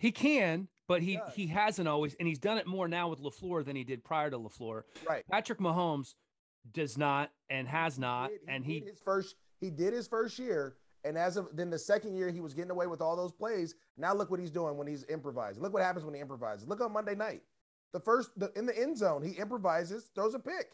[0.01, 3.21] He can, but he he, he hasn't always, and he's done it more now with
[3.21, 4.83] Lafleur than he did prior to Lafleur.
[5.09, 5.23] Right.
[5.31, 6.15] Patrick Mahomes
[6.73, 10.09] does not and has not, he did, he and he his first he did his
[10.09, 13.15] first year, and as of then the second year, he was getting away with all
[13.15, 13.77] those plays.
[13.97, 15.63] Now look what he's doing when he's improvising.
[15.63, 16.67] Look what happens when he improvises.
[16.67, 17.43] Look on Monday night.
[17.95, 20.73] The first the, in the end zone, he improvises, throws a pick.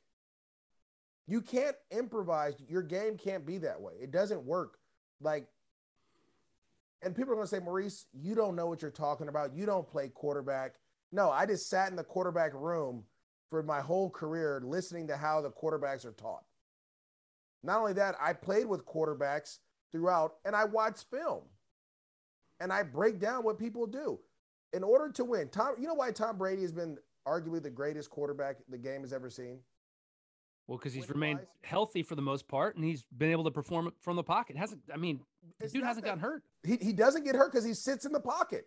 [1.28, 2.54] You can't improvise.
[2.68, 3.94] Your game can't be that way.
[4.02, 4.78] It doesn't work.
[5.20, 5.46] Like,
[7.02, 9.54] and people are going to say, Maurice, you don't know what you're talking about.
[9.54, 10.76] You don't play quarterback.
[11.12, 13.04] No, I just sat in the quarterback room
[13.50, 16.44] for my whole career listening to how the quarterbacks are taught.
[17.62, 19.58] Not only that, I played with quarterbacks
[19.92, 21.42] throughout, and I watched film.
[22.60, 24.20] and I break down what people do.
[24.72, 28.10] In order to win, Tom, you know why Tom Brady has been arguably the greatest
[28.10, 29.60] quarterback the game has ever seen?
[30.66, 33.92] Well, because he's remained healthy for the most part, and he's been able to perform
[34.00, 34.56] from the pocket.
[34.56, 35.20] Hasn't I mean,
[35.58, 36.44] the dude hasn't that, gotten hurt.
[36.62, 38.66] He he doesn't get hurt because he sits in the pocket.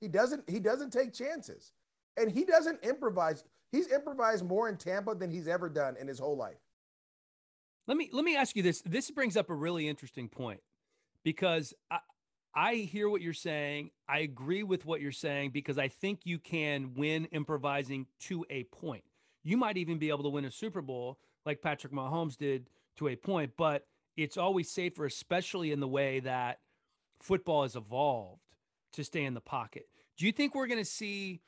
[0.00, 1.70] He doesn't he doesn't take chances,
[2.16, 3.44] and he doesn't improvise.
[3.70, 6.58] He's improvised more in Tampa than he's ever done in his whole life.
[7.86, 8.82] Let me let me ask you this.
[8.82, 10.60] This brings up a really interesting point
[11.22, 11.98] because I,
[12.54, 13.90] I hear what you're saying.
[14.08, 18.64] I agree with what you're saying because I think you can win improvising to a
[18.64, 19.04] point.
[19.42, 23.08] You might even be able to win a Super Bowl like Patrick Mahomes did to
[23.08, 23.86] a point, but
[24.16, 26.60] it's always safer, especially in the way that
[27.20, 28.42] football has evolved
[28.92, 29.86] to stay in the pocket.
[30.18, 31.40] Do you think we're going to see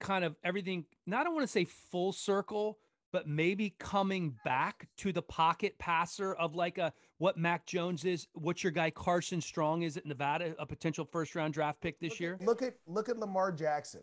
[0.00, 0.84] kind of everything?
[1.06, 2.78] Now, I don't want to say full circle,
[3.16, 8.28] but maybe coming back to the pocket passer of like a what Mac Jones is,
[8.34, 12.10] what your guy Carson Strong is at Nevada, a potential first round draft pick this
[12.10, 12.38] look year.
[12.44, 14.02] Look at look at Lamar Jackson.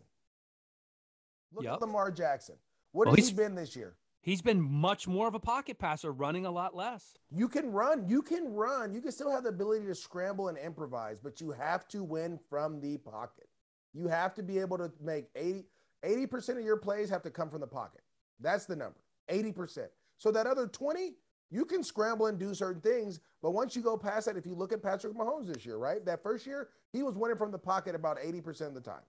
[1.52, 1.74] Look yep.
[1.74, 2.56] at Lamar Jackson.
[2.90, 3.94] What well, has he been this year?
[4.20, 7.16] He's been much more of a pocket passer, running a lot less.
[7.30, 10.58] You can run, you can run, you can still have the ability to scramble and
[10.58, 13.46] improvise, but you have to win from the pocket.
[13.92, 15.66] You have to be able to make 80
[16.04, 18.02] 80% of your plays have to come from the pocket.
[18.40, 18.98] That's the number.
[19.30, 19.86] 80%.
[20.18, 21.12] So that other 20,
[21.50, 24.54] you can scramble and do certain things, but once you go past that, if you
[24.54, 26.04] look at Patrick Mahomes this year, right?
[26.04, 29.02] That first year, he was winning from the pocket about 80% of the time.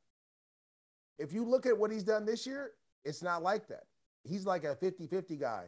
[1.18, 2.72] If you look at what he's done this year,
[3.04, 3.84] it's not like that.
[4.24, 5.66] He's like a 50 50 guy.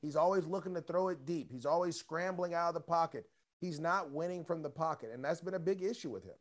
[0.00, 1.50] He's always looking to throw it deep.
[1.52, 3.26] He's always scrambling out of the pocket.
[3.60, 5.10] He's not winning from the pocket.
[5.14, 6.34] And that's been a big issue with him,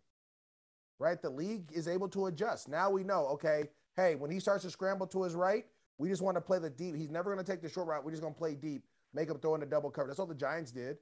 [0.98, 1.22] right?
[1.22, 2.68] The league is able to adjust.
[2.68, 5.66] Now we know, okay, hey, when he starts to scramble to his right,
[5.98, 6.96] we just want to play the deep.
[6.96, 8.04] He's never going to take the short route.
[8.04, 10.08] We're just going to play deep, make him throw in the double cover.
[10.08, 10.98] That's all the Giants did,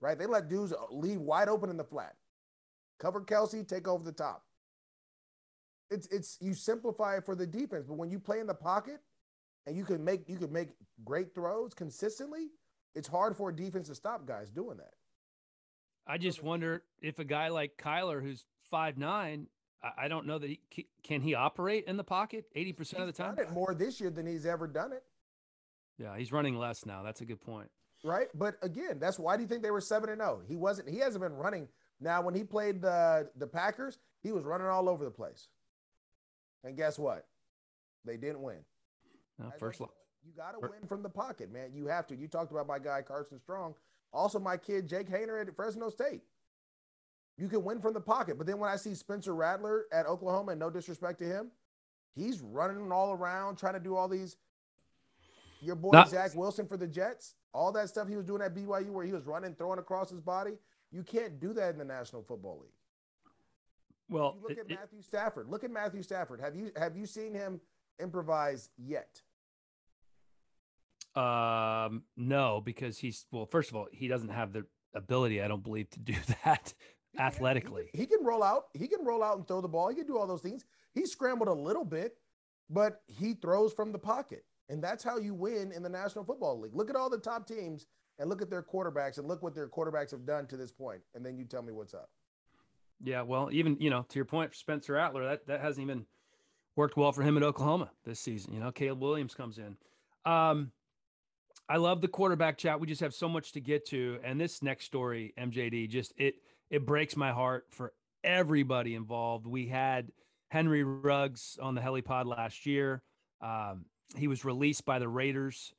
[0.00, 0.18] right?
[0.18, 2.14] They let dudes leave wide open in the flat.
[2.98, 4.44] Cover Kelce, take over the top.
[5.90, 9.00] It's it's you simplify it for the defense, but when you play in the pocket
[9.66, 10.70] and you can make you can make
[11.04, 12.48] great throws consistently,
[12.94, 14.94] it's hard for a defense to stop guys doing that.
[16.06, 19.46] I just wonder if a guy like Kyler, who's five nine,
[19.96, 20.60] I don't know that he
[21.02, 23.34] can he operate in the pocket 80% of the time.
[23.36, 25.04] Done it more this year than he's ever done it.
[25.98, 27.02] Yeah, he's running less now.
[27.02, 27.70] That's a good point.
[28.04, 28.28] Right?
[28.34, 30.42] But again, that's why do you think they were 7 and 0?
[30.46, 31.68] He wasn't he hasn't been running.
[32.00, 35.48] Now when he played the the Packers, he was running all over the place.
[36.64, 37.26] And guess what?
[38.04, 38.58] They didn't win.
[39.38, 39.94] No, first look.
[40.24, 41.70] You got to win from the pocket, man.
[41.72, 42.16] You have to.
[42.16, 43.74] You talked about my guy Carson Strong.
[44.12, 46.22] Also my kid Jake Haener at Fresno State.
[47.38, 48.38] You can win from the pocket.
[48.38, 51.50] But then when I see Spencer Rattler at Oklahoma, and no disrespect to him,
[52.14, 54.36] he's running all around trying to do all these.
[55.60, 58.54] Your boy Not- Zach Wilson for the Jets, all that stuff he was doing at
[58.54, 60.52] BYU where he was running, throwing across his body.
[60.92, 62.70] You can't do that in the National Football League.
[64.08, 65.48] Well, look it, at Matthew Stafford.
[65.48, 66.40] Look at Matthew Stafford.
[66.40, 67.60] Have you have you seen him
[68.00, 69.20] improvise yet?
[71.16, 73.46] Um, no, because he's well.
[73.46, 76.72] First of all, he doesn't have the ability, I don't believe, to do that
[77.18, 77.90] athletically.
[77.92, 78.64] He, he, can roll out.
[78.74, 79.88] He can roll out and throw the ball.
[79.88, 80.64] He can do all those things.
[80.94, 82.16] He scrambled a little bit,
[82.70, 84.44] but he throws from the pocket.
[84.68, 86.74] And that's how you win in the National Football League.
[86.74, 87.86] Look at all the top teams
[88.18, 91.02] and look at their quarterbacks and look what their quarterbacks have done to this point,
[91.14, 92.10] And then you tell me what's up.
[93.02, 96.06] Yeah, well, even, you know, to your point, Spencer Rattler, that, that hasn't even
[96.76, 98.54] worked well for him at Oklahoma this season.
[98.54, 99.76] You know, Caleb Williams comes in.
[100.24, 100.72] Um,
[101.68, 102.80] I love the quarterback chat.
[102.80, 104.18] We just have so much to get to.
[104.24, 106.36] And this next story, MJD, just it
[106.70, 107.92] it breaks my heart for
[108.24, 109.46] everybody involved.
[109.46, 110.10] We had
[110.48, 113.02] Henry Ruggs on the helipod last year.
[113.40, 113.84] Um,
[114.16, 115.72] he was released by the Raiders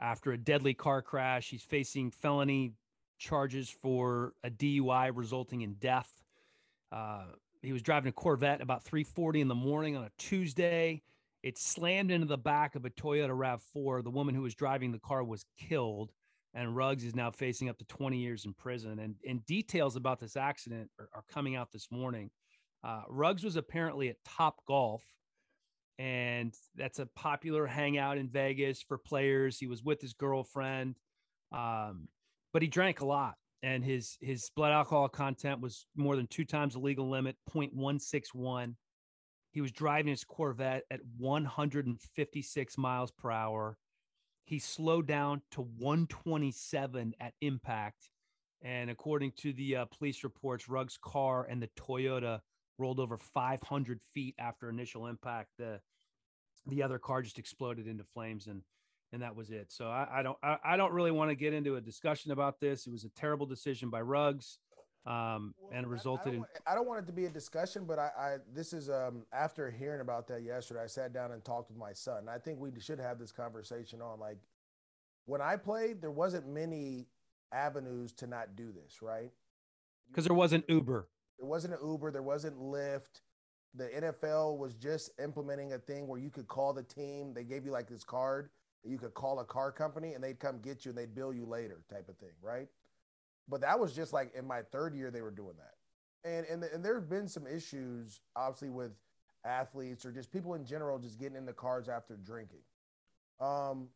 [0.00, 1.50] after a deadly car crash.
[1.50, 2.72] He's facing felony
[3.18, 6.10] charges for a DUI resulting in death.
[6.92, 7.24] Uh,
[7.62, 11.02] he was driving a Corvette about 3:40 in the morning on a Tuesday.
[11.42, 14.02] It slammed into the back of a Toyota RAV4.
[14.02, 16.12] The woman who was driving the car was killed
[16.54, 18.98] and Ruggs is now facing up to 20 years in prison.
[18.98, 22.30] And, and details about this accident are, are coming out this morning.
[22.82, 25.02] Uh, Ruggs was apparently at Top Golf,
[25.98, 29.58] and that's a popular hangout in Vegas for players.
[29.58, 30.94] He was with his girlfriend,
[31.52, 32.08] um,
[32.52, 33.34] but he drank a lot,
[33.64, 38.74] and his his blood alcohol content was more than two times the legal limit, 0.161.
[39.50, 43.76] He was driving his Corvette at 156 miles per hour
[44.48, 48.10] he slowed down to 127 at impact.
[48.62, 52.40] And according to the uh, police reports, Ruggs' car and the Toyota
[52.78, 55.50] rolled over 500 feet after initial impact.
[55.58, 55.80] The
[56.66, 58.62] the other car just exploded into flames, and
[59.12, 59.70] and that was it.
[59.70, 62.58] So I, I don't I, I, don't really want to get into a discussion about
[62.58, 62.86] this.
[62.86, 64.58] It was a terrible decision by Ruggs.
[65.08, 66.40] Um, Well, and it I- resulted I don't, in.
[66.40, 69.24] want- I don't want it to be a discussion, but I, I this is um
[69.32, 70.80] after hearing about that yesterday.
[70.82, 72.28] I sat down and talked with my son.
[72.28, 74.38] I think we should have this conversation on like
[75.26, 77.06] when I played, there wasn't many
[77.52, 79.30] avenues to not do this, right?
[80.10, 81.08] Because there wasn't Uber.
[81.38, 83.20] There wasn't an Uber, there wasn't Lyft.
[83.74, 87.32] The NFL was just implementing a thing where you could call the team.
[87.34, 88.50] They gave you like this card
[88.84, 91.44] you could call a car company and they'd come get you and they'd bill you
[91.44, 92.68] later, type of thing, right?
[93.48, 96.64] But that was just like in my third year they were doing that, and and
[96.64, 98.92] and there have been some issues, obviously, with
[99.44, 102.60] athletes or just people in general just getting in the cars after drinking.
[103.40, 103.88] Um,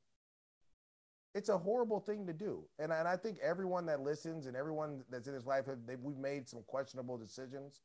[1.35, 5.03] it's a horrible thing to do, and and I think everyone that listens and everyone
[5.11, 7.81] that's in his life they, we've made some questionable decisions.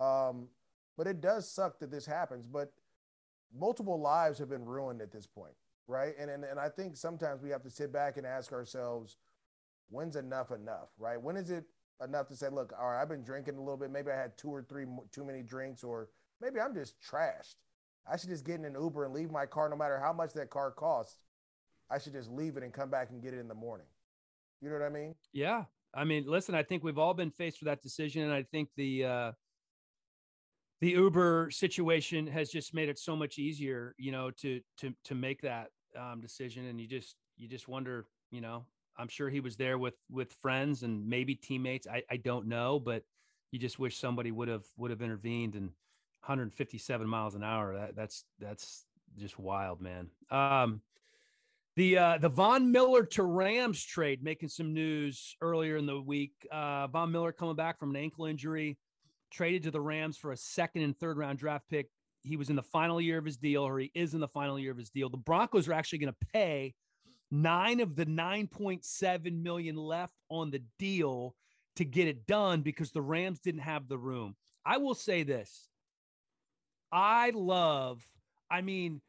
[0.00, 0.48] Um,
[0.96, 2.46] but it does suck that this happens.
[2.46, 2.72] But
[3.56, 5.54] multiple lives have been ruined at this point,
[5.86, 6.14] right?
[6.18, 9.16] And and and I think sometimes we have to sit back and ask ourselves,
[9.90, 11.20] when's enough enough, right?
[11.20, 11.64] When is it
[12.02, 13.90] enough to say, look, all right, I've been drinking a little bit.
[13.90, 16.08] Maybe I had two or three too many drinks, or
[16.40, 17.56] maybe I'm just trashed.
[18.10, 20.32] I should just get in an Uber and leave my car, no matter how much
[20.34, 21.16] that car costs.
[21.90, 23.86] I should just leave it and come back and get it in the morning.
[24.60, 25.14] You know what I mean?
[25.32, 25.64] Yeah.
[25.94, 28.22] I mean, listen, I think we've all been faced with that decision.
[28.22, 29.32] And I think the, uh,
[30.80, 35.14] the Uber situation has just made it so much easier, you know, to, to, to
[35.14, 36.66] make that um, decision.
[36.66, 38.64] And you just, you just wonder, you know,
[38.98, 41.86] I'm sure he was there with, with friends and maybe teammates.
[41.86, 43.04] I, I don't know, but
[43.52, 45.70] you just wish somebody would have, would have intervened and
[46.20, 47.74] 157 miles an hour.
[47.74, 48.84] That that's, that's
[49.16, 50.08] just wild, man.
[50.30, 50.82] Um,
[51.78, 56.32] the uh, the Von Miller to Rams trade making some news earlier in the week.
[56.50, 58.76] Uh, Von Miller coming back from an ankle injury,
[59.30, 61.88] traded to the Rams for a second and third round draft pick.
[62.22, 64.58] He was in the final year of his deal, or he is in the final
[64.58, 65.08] year of his deal.
[65.08, 66.74] The Broncos are actually going to pay
[67.30, 71.34] nine of the 9.7 million left on the deal
[71.76, 74.34] to get it done because the Rams didn't have the room.
[74.64, 75.68] I will say this.
[76.90, 78.06] I love,
[78.50, 79.00] I mean,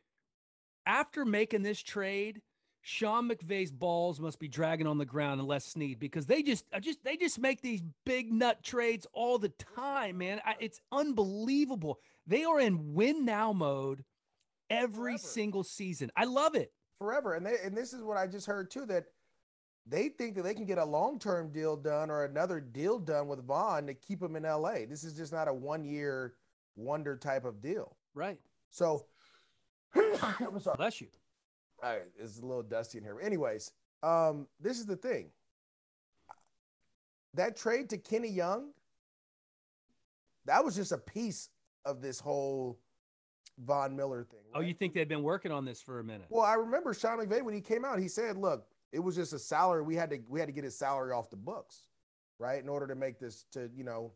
[0.85, 2.41] after making this trade,
[2.81, 6.65] Sean McVay's balls must be dragging on the ground and Les Snead because they just
[6.81, 10.41] just they just make these big nut trades all the time, man.
[10.45, 11.99] I, it's unbelievable.
[12.25, 14.03] They are in win now mode
[14.69, 15.27] every Forever.
[15.27, 16.11] single season.
[16.15, 16.71] I love it.
[16.99, 17.33] Forever.
[17.33, 19.05] And they and this is what I just heard too that
[19.87, 23.27] they think that they can get a long term deal done or another deal done
[23.27, 24.85] with Von to keep him in LA.
[24.87, 26.35] This is just not a one year
[26.75, 27.95] wonder type of deal.
[28.13, 28.39] Right.
[28.69, 29.05] So
[29.95, 30.77] I'm sorry.
[30.77, 31.07] Bless you.
[31.81, 33.15] All right, it's a little dusty in here.
[33.15, 33.71] But anyways,
[34.03, 35.29] um, this is the thing.
[37.35, 38.71] That trade to Kenny Young,
[40.45, 41.49] that was just a piece
[41.85, 42.79] of this whole
[43.65, 44.39] Von Miller thing.
[44.53, 46.27] Oh, you think they've been working on this for a minute?
[46.29, 49.33] Well, I remember Sean McVay when he came out, he said, "Look, it was just
[49.33, 49.81] a salary.
[49.81, 51.83] We had to we had to get his salary off the books,
[52.39, 54.13] right, in order to make this to you know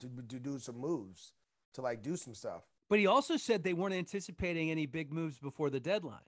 [0.00, 1.32] to to do some moves
[1.74, 5.38] to like do some stuff." But he also said they weren't anticipating any big moves
[5.38, 6.18] before the deadline.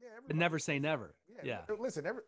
[0.00, 1.14] Yeah, But never say never.
[1.28, 1.64] Yeah.
[1.68, 1.76] Yeah.
[1.80, 2.22] Listen, every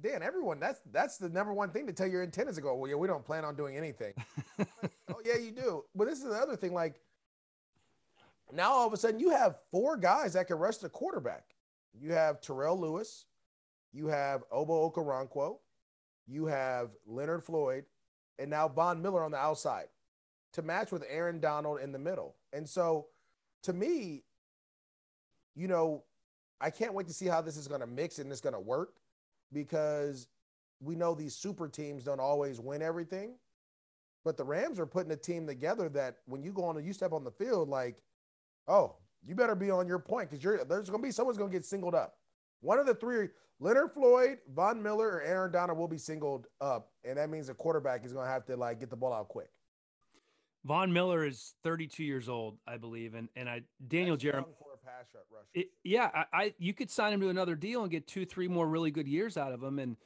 [0.00, 2.88] Dan, everyone, that's that's the number one thing to tell your antennas to go, well,
[2.88, 4.14] yeah, we don't plan on doing anything.
[4.60, 5.84] oh, yeah, you do.
[5.94, 7.00] But this is the other thing, like
[8.52, 11.44] now all of a sudden you have four guys that can rush the quarterback.
[11.92, 13.26] You have Terrell Lewis,
[13.92, 15.58] you have Ogbo Okoronkwo,
[16.26, 17.84] you have Leonard Floyd,
[18.38, 19.86] and now Von Miller on the outside
[20.52, 22.36] to match with Aaron Donald in the middle.
[22.52, 23.06] And so
[23.64, 24.22] to me,
[25.54, 26.04] you know,
[26.60, 28.60] I can't wait to see how this is going to mix and it's going to
[28.60, 28.94] work
[29.52, 30.28] because
[30.80, 33.34] we know these super teams don't always win everything.
[34.24, 37.12] But the Rams are putting a team together that when you go on, you step
[37.12, 38.02] on the field, like,
[38.68, 41.50] oh, you better be on your point because you're there's going to be someone's going
[41.50, 42.16] to get singled up.
[42.60, 43.28] One of the three,
[43.60, 47.54] Leonard Floyd, Von Miller, or Aaron Donald will be singled up, and that means the
[47.54, 49.50] quarterback is going to have to like get the ball out quick.
[50.64, 54.42] Von Miller is 32 years old, I believe, and and I Daniel Jeremiah.
[54.42, 55.48] young for a pass ru- rusher.
[55.54, 58.48] It, yeah, I, I you could sign him to another deal and get two, three
[58.48, 59.78] more really good years out of him.
[59.78, 59.96] And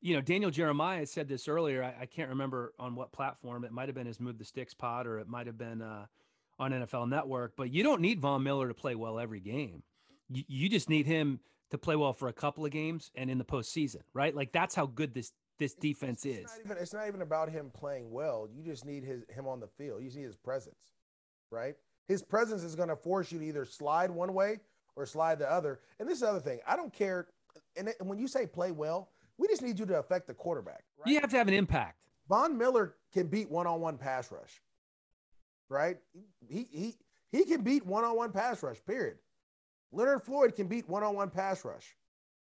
[0.00, 1.82] you know, Daniel Jeremiah said this earlier.
[1.82, 3.64] I, I can't remember on what platform.
[3.64, 6.06] It might have been his Move the Sticks pod, or it might have been uh,
[6.58, 7.54] on NFL Network.
[7.56, 9.82] But you don't need Von Miller to play well every game.
[10.28, 11.40] You, you just need him
[11.70, 14.34] to play well for a couple of games and in the postseason, right?
[14.34, 16.44] Like that's how good this this defense it's, is.
[16.44, 18.48] It's not, even, it's not even about him playing well.
[18.50, 20.02] You just need his him on the field.
[20.02, 20.94] You just need his presence,
[21.50, 21.74] right?
[22.06, 24.60] His presence is going to force you to either slide one way
[24.96, 25.80] or slide the other.
[25.98, 26.60] And this is the other thing.
[26.66, 27.28] I don't care.
[27.76, 30.84] And, and when you say play well, we just need you to affect the quarterback.
[30.98, 31.12] Right?
[31.12, 31.98] You have to have an impact.
[32.28, 34.60] Von Miller can beat one-on-one pass rush,
[35.68, 35.96] right?
[36.48, 36.96] He he
[37.30, 38.78] he can beat one-on-one pass rush.
[38.86, 39.18] Period.
[39.92, 41.96] Leonard Floyd can beat one-on-one pass rush.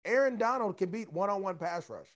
[0.05, 2.07] Aaron Donald can beat one-on-one pass rush.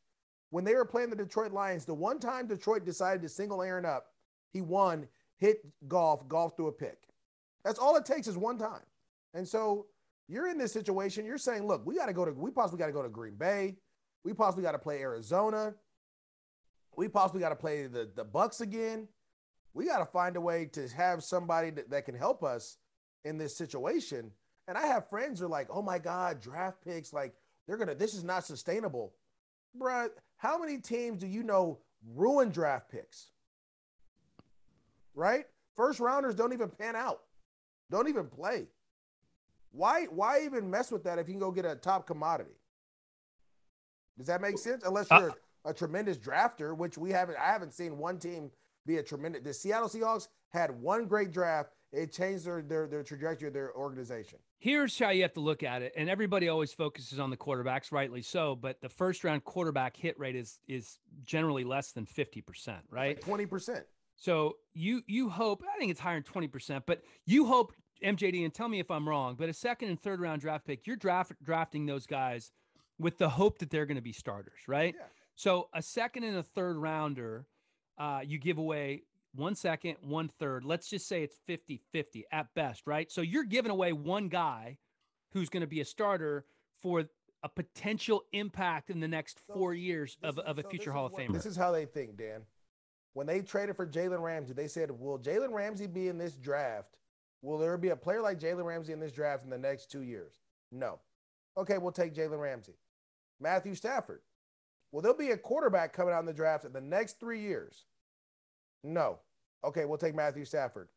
[0.50, 3.86] when they were playing the Detroit Lions, the one time Detroit decided to single Aaron
[3.86, 4.08] up,
[4.54, 6.98] he won, hit golf, Goff threw a pick.
[7.64, 8.84] That's all it takes is one time.
[9.34, 9.88] And so
[10.28, 11.26] you're in this situation.
[11.26, 13.36] You're saying, look, we got to go to, we possibly got to go to Green
[13.36, 13.76] Bay.
[14.24, 15.76] We possibly got to play Arizona.
[16.96, 19.08] We possibly got to play the, the Bucs again.
[19.74, 22.78] We got to find a way to have somebody that, that can help us
[23.24, 24.32] in this situation.
[24.68, 27.34] And I have friends who are like, oh my God, draft picks, like
[27.68, 29.14] they're gonna, this is not sustainable.
[29.80, 31.80] Bruh, how many teams do you know
[32.16, 33.30] ruin draft picks?
[35.14, 35.46] Right?
[35.76, 37.22] First rounders don't even pan out,
[37.92, 38.68] don't even play.
[39.72, 42.56] Why, why even mess with that if you can go get a top commodity?
[44.18, 44.84] Does that make sense?
[44.84, 48.50] Unless you're a tremendous drafter, which we haven't, I haven't seen one team
[48.88, 49.44] be a tremendous.
[49.44, 51.70] The Seattle Seahawks had one great draft.
[51.92, 54.40] It changed their, their, their trajectory of their organization.
[54.60, 55.94] Here's how you have to look at it.
[55.96, 60.18] And everybody always focuses on the quarterbacks, rightly so, but the first round quarterback hit
[60.18, 63.24] rate is is generally less than 50%, right?
[63.28, 63.84] Like 20%.
[64.16, 67.74] So you you hope, I think it's higher than 20%, but you hope
[68.04, 70.88] MJD and tell me if I'm wrong, but a second and third round draft pick,
[70.88, 72.52] you're draft drafting those guys
[73.00, 74.96] with the hope that they're going to be starters, right?
[74.98, 75.06] Yeah.
[75.36, 77.46] So a second and a third rounder,
[77.98, 79.04] uh, you give away
[79.36, 80.66] one second, one third.
[80.66, 83.12] Let's just say it's 50 50 at best, right?
[83.12, 84.78] So you're giving away one guy
[85.32, 86.46] who's going to be a starter
[86.82, 87.06] for
[87.44, 91.14] a potential impact in the next four years of, of a so future Hall of
[91.14, 91.34] Famer.
[91.34, 92.42] This is how they think, Dan.
[93.14, 96.98] When they traded for Jalen Ramsey, they said, Will Jalen Ramsey be in this draft?
[97.42, 100.02] Will there be a player like Jalen Ramsey in this draft in the next two
[100.02, 100.34] years?
[100.72, 101.00] No.
[101.58, 102.76] Okay, we'll take Jalen Ramsey.
[103.40, 104.22] Matthew Stafford.
[104.92, 107.86] Will there be a quarterback coming out in the draft in the next three years?
[108.84, 109.20] No.
[109.64, 110.88] Okay, we'll take Matthew Stafford.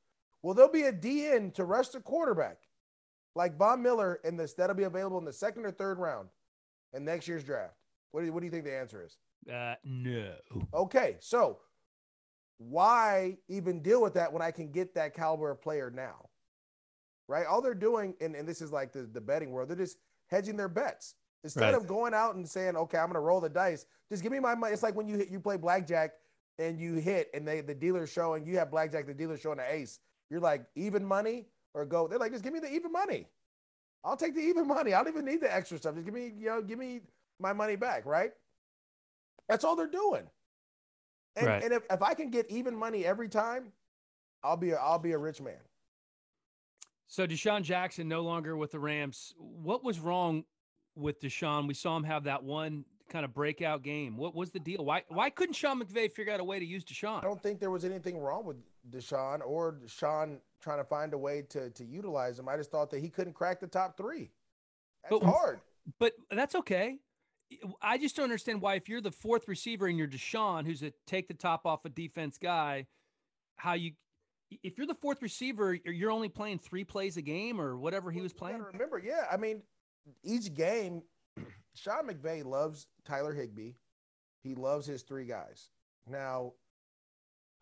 [0.42, 2.58] Will there be a DN to rush the quarterback
[3.34, 6.28] like Von Miller in this that'll be available in the second or third round
[6.92, 7.74] in next year's draft?
[8.12, 9.16] What do you, what do you think the answer is?
[9.52, 10.32] Uh, no.
[10.74, 11.58] Okay, so
[12.58, 16.28] why even deal with that when I can get that caliber of player now?
[17.28, 17.46] Right?
[17.46, 20.56] All they're doing, and, and this is like the, the betting world, they're just hedging
[20.56, 21.14] their bets.
[21.42, 21.74] Instead right.
[21.74, 24.40] of going out and saying, okay, I'm going to roll the dice, just give me
[24.40, 24.72] my money.
[24.72, 26.12] It's like when you you play blackjack
[26.58, 29.64] and you hit and they the dealer's showing you have blackjack, the dealer's showing an
[29.68, 30.00] ace.
[30.28, 32.06] You're like, even money or go.
[32.06, 33.26] They're like, just give me the even money.
[34.04, 34.94] I'll take the even money.
[34.94, 35.94] I don't even need the extra stuff.
[35.94, 37.00] Just give me, you know, give me
[37.38, 38.32] my money back, right?
[39.48, 40.22] That's all they're doing.
[41.36, 41.62] And, right.
[41.62, 43.72] and if, if I can get even money every time,
[44.42, 45.60] I'll be a, I'll be a rich man.
[47.06, 49.34] So DeSean Jackson no longer with the Rams.
[49.36, 50.44] What was wrong
[51.00, 51.66] with DeSean.
[51.66, 54.16] We saw him have that one kind of breakout game.
[54.16, 54.84] What was the deal?
[54.84, 57.18] Why why couldn't Sean McVay figure out a way to use DeSean?
[57.18, 58.56] I don't think there was anything wrong with
[58.90, 62.48] DeSean or Sean trying to find a way to to utilize him.
[62.48, 64.30] I just thought that he couldn't crack the top three.
[65.02, 65.60] That's but, hard.
[65.98, 66.98] But that's okay.
[67.82, 70.92] I just don't understand why if you're the fourth receiver and you're DeSean, who's a
[71.06, 72.86] take the top off a defense guy,
[73.56, 73.92] how you
[74.62, 78.20] if you're the fourth receiver, you're only playing three plays a game or whatever he
[78.20, 78.60] was playing.
[78.60, 79.62] Remember, yeah, I mean,
[80.22, 81.02] each game
[81.74, 83.72] Sean McVay loves Tyler Higbee.
[84.42, 85.70] He loves his three guys.
[86.06, 86.54] Now,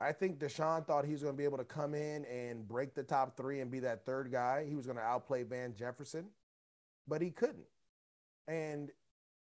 [0.00, 2.94] I think DeSean thought he was going to be able to come in and break
[2.94, 4.64] the top three and be that third guy.
[4.68, 6.26] He was going to outplay Van Jefferson,
[7.08, 7.66] but he couldn't.
[8.46, 8.90] And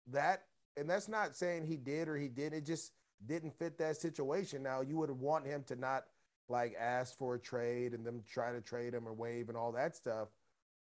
[0.08, 0.42] that,
[0.76, 2.52] and that's not saying he did or he did.
[2.52, 2.92] It just
[3.24, 4.62] didn't fit that situation.
[4.62, 6.04] Now, you would want him to not
[6.48, 9.72] like ask for a trade and them try to trade him or waive and all
[9.72, 10.28] that stuff.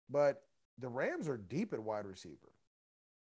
[0.10, 0.42] But
[0.80, 2.36] the Rams are deep at wide receiver.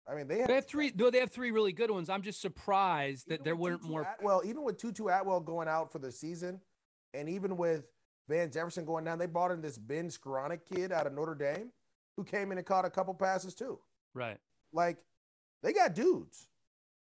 [0.09, 0.91] I mean, they have, they have three.
[0.91, 2.09] Though they have three really good ones.
[2.09, 4.07] I'm just surprised that there weren't Tutu more.
[4.21, 6.61] Well, even with Tutu Atwell going out for the season,
[7.13, 7.85] and even with
[8.29, 11.71] Van Jefferson going down, they brought in this Ben Skowronek kid out of Notre Dame,
[12.15, 13.79] who came in and caught a couple passes too.
[14.13, 14.37] Right.
[14.71, 14.97] Like,
[15.61, 16.47] they got dudes.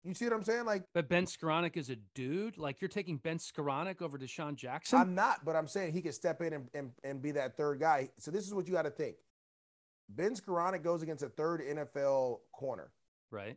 [0.03, 0.65] You see what I'm saying?
[0.65, 2.59] Like, but Ben Skowronek is a dude.
[2.59, 4.99] Like, you're taking Ben Skowronek over DeSean Jackson.
[4.99, 7.81] I'm not, but I'm saying he could step in and, and, and be that third
[7.81, 8.09] guy.
[8.19, 9.17] So this is what you got to think.
[10.09, 12.91] Ben Skowronek goes against a third NFL corner.
[13.31, 13.57] Right.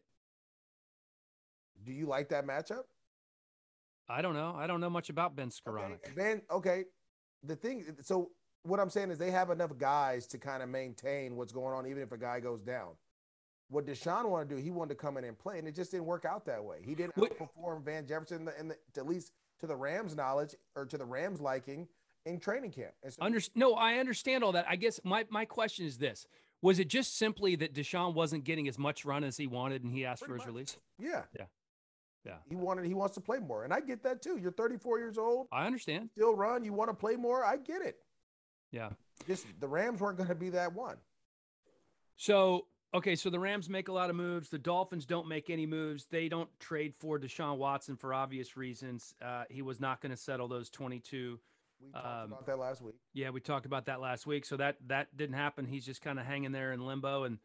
[1.84, 2.84] Do you like that matchup?
[4.10, 4.56] I don't know.
[4.58, 6.06] I don't know much about Ben Skowronek.
[6.06, 6.12] Okay.
[6.16, 6.86] Ben, okay.
[7.44, 8.32] The thing, so
[8.64, 11.86] what I'm saying is they have enough guys to kind of maintain what's going on,
[11.86, 12.90] even if a guy goes down.
[13.70, 15.92] What DeSean wanted to do, he wanted to come in and play, and it just
[15.92, 16.78] didn't work out that way.
[16.84, 20.56] He didn't perform Van Jefferson in the, in the, at least to the Rams' knowledge
[20.76, 21.88] or to the Rams' liking
[22.26, 22.94] in training camp.
[23.10, 24.66] So- Under, no, I understand all that.
[24.68, 26.26] I guess my, my question is this.
[26.62, 29.94] Was it just simply that DeSean wasn't getting as much run as he wanted and
[29.94, 30.48] he asked Pretty for his much.
[30.54, 30.78] release?
[31.00, 31.24] Yeah.
[31.38, 31.46] Yeah.
[32.26, 32.34] Yeah.
[32.50, 33.64] He wanted he wants to play more.
[33.64, 34.38] And I get that too.
[34.38, 35.48] You're 34 years old.
[35.54, 36.10] I understand.
[36.16, 37.46] Still run, you want to play more.
[37.46, 37.96] I get it.
[38.72, 38.90] Yeah.
[39.26, 40.98] Just the Rams weren't going to be that one.
[42.18, 44.50] So Okay, so the Rams make a lot of moves.
[44.50, 46.08] The Dolphins don't make any moves.
[46.10, 49.14] They don't trade for Deshaun Watson for obvious reasons.
[49.24, 51.40] Uh, he was not going to settle those 22.
[51.82, 52.96] We talked um, about that last week.
[53.14, 54.46] Yeah, we talked about that last week.
[54.46, 55.66] So that that didn't happen.
[55.66, 57.38] He's just kind of hanging there in limbo, and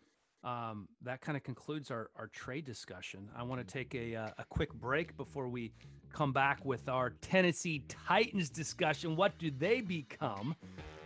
[0.42, 3.28] um, that kind of concludes our our trade discussion.
[3.36, 5.72] I want to take a uh, a quick break before we
[6.12, 9.16] come back with our Tennessee Titans discussion.
[9.16, 10.54] What do they become?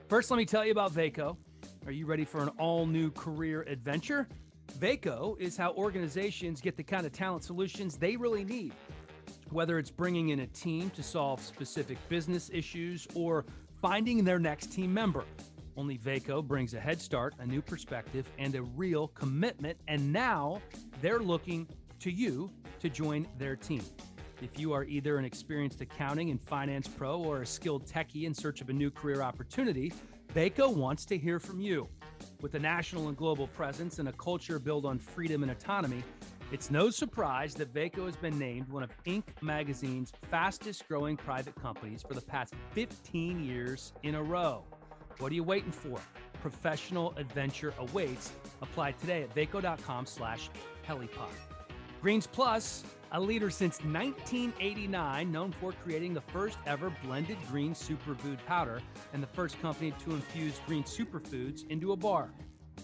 [0.08, 1.36] First, let me tell you about Vaco.
[1.86, 4.28] Are you ready for an all new career adventure?
[4.78, 8.72] Vaco is how organizations get the kind of talent solutions they really need.
[9.50, 13.46] Whether it's bringing in a team to solve specific business issues or
[13.80, 15.24] finding their next team member.
[15.76, 19.78] Only Vaco brings a head start, a new perspective, and a real commitment.
[19.86, 20.60] And now
[21.00, 21.68] they're looking
[22.00, 23.82] to you to join their team.
[24.42, 28.34] If you are either an experienced accounting and finance pro or a skilled techie in
[28.34, 29.92] search of a new career opportunity,
[30.34, 31.88] Vaco wants to hear from you.
[32.40, 36.04] With a national and global presence and a culture built on freedom and autonomy,
[36.50, 39.24] it's no surprise that Vaco has been named one of Inc.
[39.42, 44.64] magazine's fastest growing private companies for the past 15 years in a row.
[45.18, 46.00] What are you waiting for?
[46.40, 48.32] Professional adventure awaits.
[48.62, 50.48] Apply today at vaco.com slash
[50.86, 51.32] helipod.
[52.00, 58.38] Greens Plus a leader since 1989, known for creating the first ever blended green superfood
[58.46, 58.80] powder
[59.12, 62.30] and the first company to infuse green superfoods into a bar.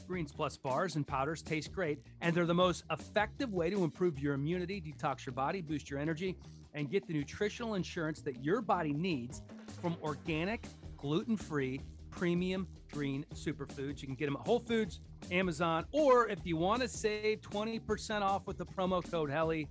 [0.07, 4.19] Greens Plus bars and powders taste great, and they're the most effective way to improve
[4.19, 6.37] your immunity, detox your body, boost your energy,
[6.75, 9.43] and get the nutritional insurance that your body needs
[9.81, 11.81] from organic, gluten free,
[12.11, 14.01] premium green superfoods.
[14.01, 15.01] You can get them at Whole Foods,
[15.31, 19.69] Amazon, or if you want to save 20% off with the promo code HELI,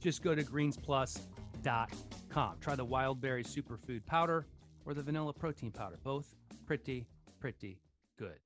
[0.00, 2.56] just go to greensplus.com.
[2.60, 4.46] Try the wild berry superfood powder
[4.84, 5.98] or the vanilla protein powder.
[6.04, 6.34] Both
[6.66, 7.06] pretty,
[7.40, 7.80] pretty
[8.18, 8.45] good.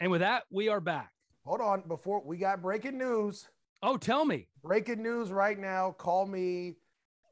[0.00, 1.12] And with that, we are back.
[1.44, 1.82] Hold on.
[1.88, 3.48] Before we got breaking news.
[3.82, 4.48] Oh, tell me.
[4.62, 5.92] Breaking news right now.
[5.92, 6.76] Call me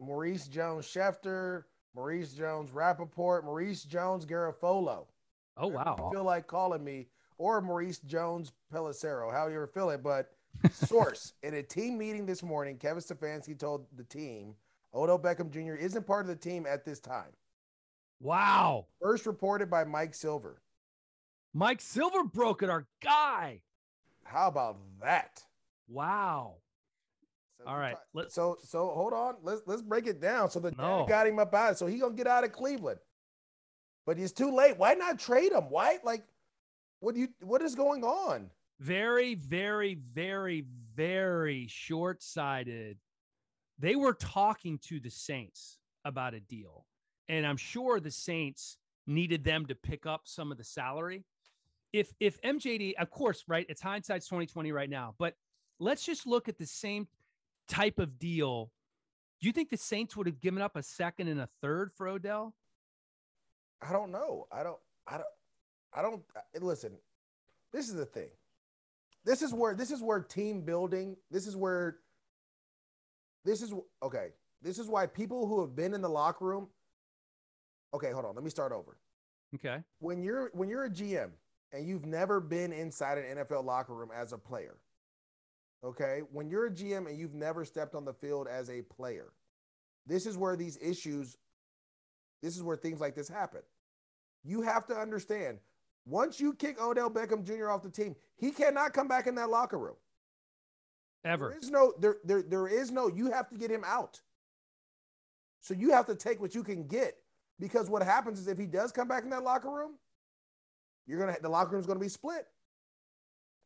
[0.00, 5.06] Maurice Jones Schefter, Maurice Jones Rappaport, Maurice Jones Garafolo.
[5.56, 6.08] Oh, wow.
[6.08, 7.08] I feel like calling me
[7.38, 10.02] or Maurice Jones Pelissero, how you ever feel it.
[10.02, 10.30] But
[10.72, 14.54] source in a team meeting this morning, Kevin Stefanski told the team
[14.94, 15.74] Odell Beckham Jr.
[15.74, 17.32] isn't part of the team at this time.
[18.20, 18.86] Wow.
[19.02, 20.62] First reported by Mike Silver.
[21.54, 23.60] Mike Silver broke it, our guy.
[24.24, 25.40] How about that?
[25.88, 26.56] Wow.
[27.58, 27.96] So All right.
[28.12, 29.36] Let's, so so hold on.
[29.42, 30.50] Let's let's break it down.
[30.50, 31.06] So the no.
[31.08, 31.78] got him up out.
[31.78, 32.98] So he gonna get out of Cleveland.
[34.04, 34.76] But he's too late.
[34.76, 35.70] Why not trade him?
[35.70, 36.24] Why like
[36.98, 38.50] what do you what is going on?
[38.80, 40.64] Very, very, very,
[40.96, 42.98] very short-sighted.
[43.78, 46.84] They were talking to the Saints about a deal.
[47.28, 48.76] And I'm sure the Saints
[49.06, 51.24] needed them to pick up some of the salary
[51.94, 53.64] if if MJD, of course, right?
[53.68, 55.34] It's hindsight's 2020 right now, but
[55.78, 57.06] let's just look at the same
[57.68, 58.72] type of deal.
[59.40, 62.08] Do you think the Saints would have given up a second and a third for
[62.08, 62.52] Odell?
[63.80, 64.48] I don't know.
[64.50, 64.78] I don't.
[65.06, 65.28] I don't.
[65.94, 66.22] I don't.
[66.60, 66.92] Listen,
[67.72, 68.30] this is the thing.
[69.24, 71.16] This is where this is where team building.
[71.30, 71.98] This is where.
[73.44, 73.72] This is
[74.02, 74.30] okay.
[74.62, 76.68] This is why people who have been in the locker room.
[77.94, 78.34] Okay, hold on.
[78.34, 78.96] Let me start over.
[79.54, 79.78] Okay.
[80.00, 81.30] When you're when you're a GM
[81.74, 84.76] and you've never been inside an NFL locker room as a player,
[85.82, 89.32] okay, when you're a GM and you've never stepped on the field as a player,
[90.06, 91.36] this is where these issues,
[92.42, 93.62] this is where things like this happen.
[94.44, 95.58] You have to understand
[96.06, 97.70] once you kick Odell Beckham Jr.
[97.70, 99.96] off the team, he cannot come back in that locker room.
[101.24, 101.48] Ever.
[101.50, 104.20] There is no there there there is no you have to get him out.
[105.60, 107.16] So you have to take what you can get
[107.58, 109.92] because what happens is if he does come back in that locker room,
[111.06, 112.46] you're gonna the locker room's gonna be split.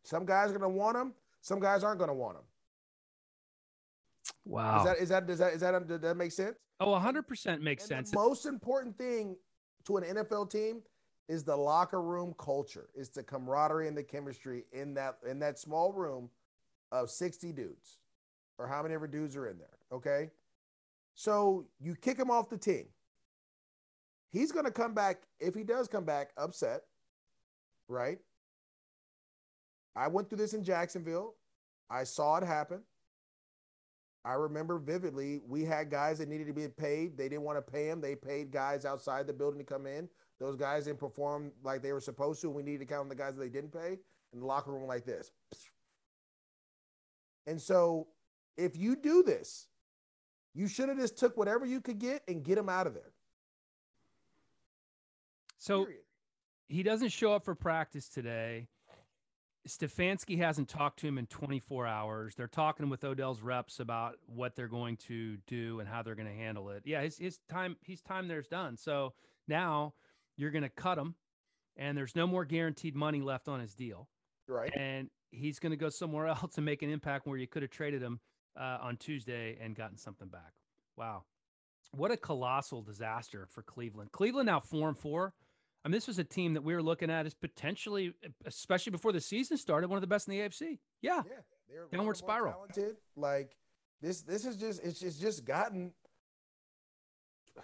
[0.04, 1.14] Some guys are gonna want him.
[1.40, 2.44] Some guys aren't gonna want him.
[4.44, 4.78] Wow.
[4.78, 6.56] Is that is that does that is that does that make sense?
[6.80, 8.10] Oh, 100% makes and sense.
[8.12, 9.36] The most important thing
[9.84, 10.82] to an NFL team
[11.28, 12.88] is the locker room culture.
[12.94, 16.30] Is the camaraderie and the chemistry in that in that small room
[16.92, 17.98] of 60 dudes
[18.58, 20.30] or how many ever dudes are in there, okay?
[21.14, 22.86] So you kick him off the team.
[24.30, 26.82] He's going to come back if he does come back upset
[27.88, 28.18] right?
[29.96, 31.34] I went through this in Jacksonville.
[31.90, 32.82] I saw it happen.
[34.24, 37.16] I remember vividly, we had guys that needed to be paid.
[37.16, 38.00] They didn't want to pay them.
[38.00, 40.08] They paid guys outside the building to come in.
[40.38, 42.50] Those guys didn't perform like they were supposed to.
[42.50, 43.98] We needed to count on the guys that they didn't pay
[44.32, 45.30] in the locker room like this.
[47.46, 48.08] And so
[48.56, 49.66] if you do this,
[50.54, 53.12] you should have just took whatever you could get and get them out of there.
[55.56, 56.02] So Period.
[56.68, 58.68] He doesn't show up for practice today.
[59.66, 62.34] Stefanski hasn't talked to him in 24 hours.
[62.34, 66.28] They're talking with Odell's reps about what they're going to do and how they're going
[66.28, 66.82] to handle it.
[66.86, 68.76] Yeah, his his time his time there's done.
[68.76, 69.12] So
[69.46, 69.94] now
[70.36, 71.14] you're going to cut him,
[71.76, 74.08] and there's no more guaranteed money left on his deal.
[74.46, 74.74] Right.
[74.74, 77.70] And he's going to go somewhere else and make an impact where you could have
[77.70, 78.20] traded him
[78.58, 80.52] uh, on Tuesday and gotten something back.
[80.96, 81.24] Wow.
[81.92, 84.12] What a colossal disaster for Cleveland.
[84.12, 85.32] Cleveland now four and four.
[85.84, 88.12] I mean, this was a team that we were looking at as potentially,
[88.44, 90.78] especially before the season started, one of the best in the AFC.
[91.00, 92.52] Yeah, yeah, they're downward spiral.
[92.52, 92.96] Talented.
[93.16, 93.56] Like
[94.02, 95.92] this, this is just it's just just gotten.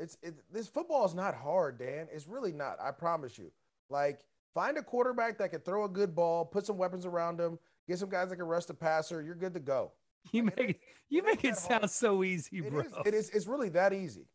[0.00, 2.06] It's it, this football is not hard, Dan.
[2.12, 2.76] It's really not.
[2.80, 3.50] I promise you.
[3.90, 4.20] Like
[4.54, 7.58] find a quarterback that can throw a good ball, put some weapons around him,
[7.88, 9.20] get some guys that can rush the passer.
[9.22, 9.92] You're good to go.
[10.32, 11.90] You like, make it, you make it sound hard.
[11.90, 12.80] so easy, bro.
[12.80, 13.30] It is, it is.
[13.30, 14.26] It's really that easy.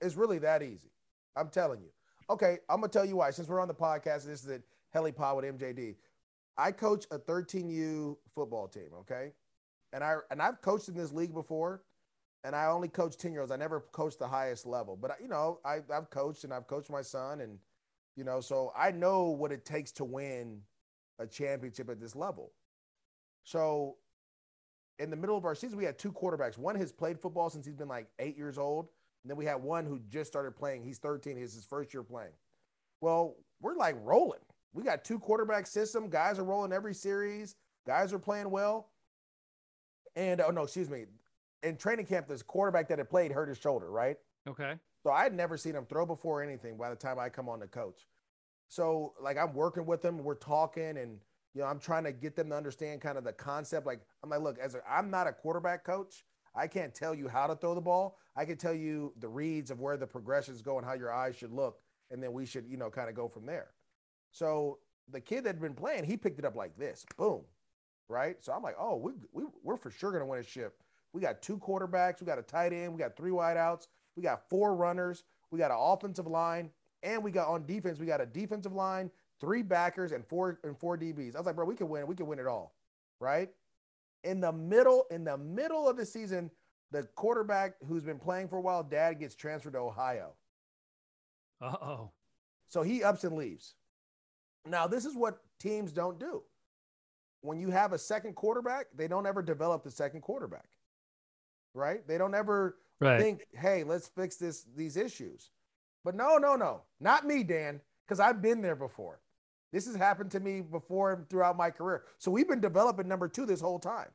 [0.00, 0.90] It's really that easy.
[1.36, 1.88] I'm telling you.
[2.28, 3.30] Okay, I'm gonna tell you why.
[3.30, 5.96] Since we're on the podcast, this is at Heli Pod with MJD.
[6.58, 8.88] I coach a 13U football team.
[9.00, 9.32] Okay,
[9.92, 11.82] and I and I've coached in this league before,
[12.44, 13.52] and I only coach 10 year olds.
[13.52, 16.90] I never coached the highest level, but you know, I, I've coached and I've coached
[16.90, 17.58] my son, and
[18.16, 20.62] you know, so I know what it takes to win
[21.18, 22.52] a championship at this level.
[23.44, 23.96] So,
[24.98, 26.58] in the middle of our season, we had two quarterbacks.
[26.58, 28.88] One has played football since he's been like eight years old,
[29.26, 30.84] and then we had one who just started playing.
[30.84, 31.36] He's 13.
[31.36, 32.30] It's his first year playing.
[33.00, 34.38] Well, we're like rolling.
[34.72, 36.08] We got two quarterback system.
[36.08, 37.56] Guys are rolling every series.
[37.88, 38.90] Guys are playing well.
[40.14, 41.06] And oh no, excuse me.
[41.64, 44.16] In training camp, this quarterback that had played hurt his shoulder, right?
[44.48, 44.74] Okay.
[45.02, 47.58] So I had never seen him throw before anything by the time I come on
[47.58, 48.06] the coach.
[48.68, 51.18] So like I'm working with them, we're talking and
[51.52, 53.88] you know, I'm trying to get them to understand kind of the concept.
[53.88, 56.22] Like I'm like, look, as a, I'm not a quarterback coach.
[56.56, 58.18] I can't tell you how to throw the ball.
[58.34, 61.36] I can tell you the reads of where the progressions go and how your eyes
[61.36, 61.80] should look,
[62.10, 63.68] and then we should, you know, kind of go from there.
[64.30, 64.78] So
[65.10, 67.42] the kid that had been playing, he picked it up like this, boom,
[68.08, 68.36] right?
[68.42, 70.82] So I'm like, oh, we, we we're for sure gonna win a ship.
[71.12, 73.86] We got two quarterbacks, we got a tight end, we got three wideouts,
[74.16, 76.70] we got four runners, we got an offensive line,
[77.02, 80.78] and we got on defense, we got a defensive line, three backers, and four and
[80.78, 81.34] four DBs.
[81.34, 82.06] I was like, bro, we can win.
[82.06, 82.74] We can win it all,
[83.20, 83.50] right?
[84.24, 86.50] In the middle in the middle of the season,
[86.90, 90.32] the quarterback who's been playing for a while, dad gets transferred to Ohio.
[91.60, 92.10] Uh oh.
[92.68, 93.74] So he ups and leaves.
[94.66, 96.42] Now, this is what teams don't do.
[97.40, 100.68] When you have a second quarterback, they don't ever develop the second quarterback.
[101.74, 102.06] Right?
[102.08, 103.20] They don't ever right.
[103.20, 105.50] think, hey, let's fix this these issues.
[106.04, 106.82] But no, no, no.
[107.00, 109.20] Not me, Dan, because I've been there before.
[109.72, 112.04] This has happened to me before and throughout my career.
[112.18, 114.08] So we've been developing number two this whole time,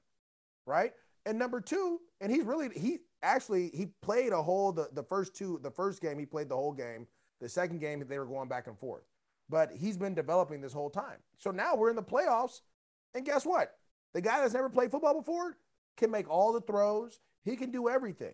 [0.66, 0.94] right?
[1.26, 5.36] And number two, and he's really he actually he played a whole the, the first
[5.36, 7.08] two the first game he played the whole game.
[7.40, 9.04] The second game they were going back and forth,
[9.50, 11.18] but he's been developing this whole time.
[11.38, 12.62] So now we're in the playoffs,
[13.14, 13.76] and guess what?
[14.14, 15.58] The guy that's never played football before
[15.98, 17.20] can make all the throws.
[17.44, 18.34] He can do everything.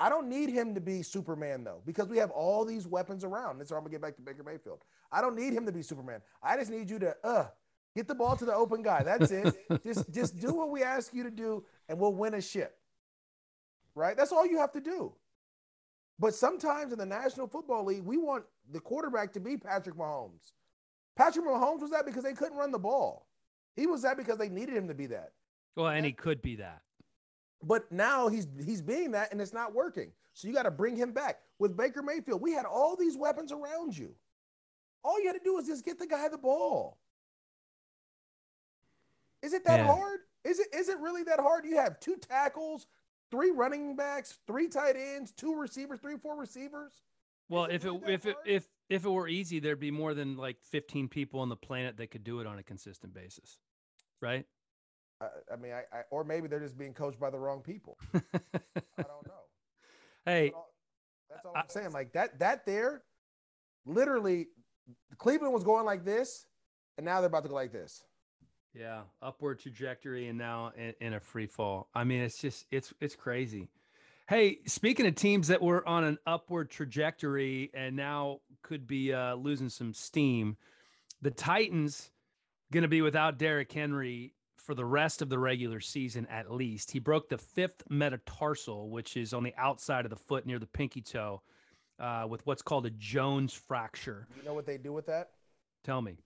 [0.00, 3.58] I don't need him to be Superman though, because we have all these weapons around.
[3.58, 4.82] That's why I'm gonna get back to Baker Mayfield.
[5.12, 6.22] I don't need him to be Superman.
[6.42, 7.48] I just need you to uh
[7.94, 9.02] get the ball to the open guy.
[9.02, 9.54] That's it.
[9.84, 12.78] just just do what we ask you to do, and we'll win a ship.
[13.94, 14.16] Right?
[14.16, 15.12] That's all you have to do.
[16.18, 20.52] But sometimes in the National Football League, we want the quarterback to be Patrick Mahomes.
[21.14, 23.26] Patrick Mahomes was that because they couldn't run the ball.
[23.76, 25.32] He was that because they needed him to be that.
[25.76, 26.82] Well, and he could be that.
[27.62, 30.12] But now he's he's being that and it's not working.
[30.34, 31.40] So you got to bring him back.
[31.58, 34.14] With Baker Mayfield, we had all these weapons around you.
[35.04, 36.98] All you had to do is just get the guy the ball.
[39.42, 39.86] Is it that Man.
[39.86, 40.20] hard?
[40.44, 41.64] Is it is it really that hard?
[41.64, 42.86] You have two tackles,
[43.30, 47.02] three running backs, three tight ends, two receivers, three four receivers.
[47.48, 50.56] Well, if it, if it if if it were easy, there'd be more than like
[50.70, 53.58] 15 people on the planet that could do it on a consistent basis.
[54.20, 54.46] Right?
[55.20, 57.98] I, I mean, I, I, or maybe they're just being coached by the wrong people.
[58.14, 58.20] I
[58.96, 59.44] don't know.
[60.24, 60.70] Hey, that's all,
[61.28, 61.92] that's all I, I'm saying.
[61.92, 63.02] Like that, that there,
[63.86, 64.48] literally,
[65.18, 66.46] Cleveland was going like this,
[66.96, 68.02] and now they're about to go like this.
[68.74, 71.88] Yeah, upward trajectory, and now in, in a free fall.
[71.94, 73.68] I mean, it's just it's it's crazy.
[74.28, 79.34] Hey, speaking of teams that were on an upward trajectory and now could be uh,
[79.34, 80.56] losing some steam,
[81.20, 82.12] the Titans
[82.70, 86.90] going to be without Derrick Henry for the rest of the regular season at least.
[86.90, 90.66] He broke the fifth metatarsal, which is on the outside of the foot near the
[90.66, 91.42] pinky toe,
[91.98, 94.28] uh, with what's called a Jones fracture.
[94.36, 95.30] You know what they do with that?
[95.84, 96.18] Tell me.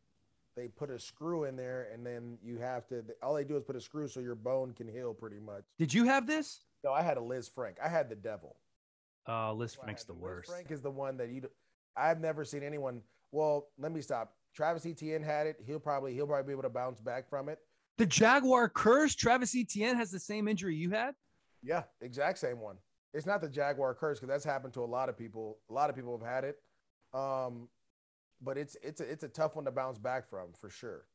[0.57, 3.05] They put a screw in there, and then you have to.
[3.23, 5.65] All they do is put a screw so your bone can heal pretty much.
[5.79, 6.61] Did you have this?
[6.85, 7.75] No, I had a Lisfranc.
[7.85, 8.57] I had the devil.
[9.27, 10.51] Oh, uh, Lisfranc's the worst.
[10.51, 11.43] Frank is the one that you.
[11.97, 13.01] I've never seen anyone.
[13.33, 14.35] Well, let me stop.
[14.55, 15.57] Travis Etienne had it.
[15.67, 17.59] He'll probably he'll probably be able to bounce back from it.
[17.99, 19.15] The Jaguar curse.
[19.15, 21.15] Travis Etienne has the same injury you had.
[21.63, 22.77] Yeah, exact same one.
[23.13, 25.59] It's not the Jaguar curse because that's happened to a lot of people.
[25.71, 26.57] A lot of people have had it.
[27.13, 27.69] Um,
[28.41, 31.07] but it's it's a, it's a tough one to bounce back from for sure.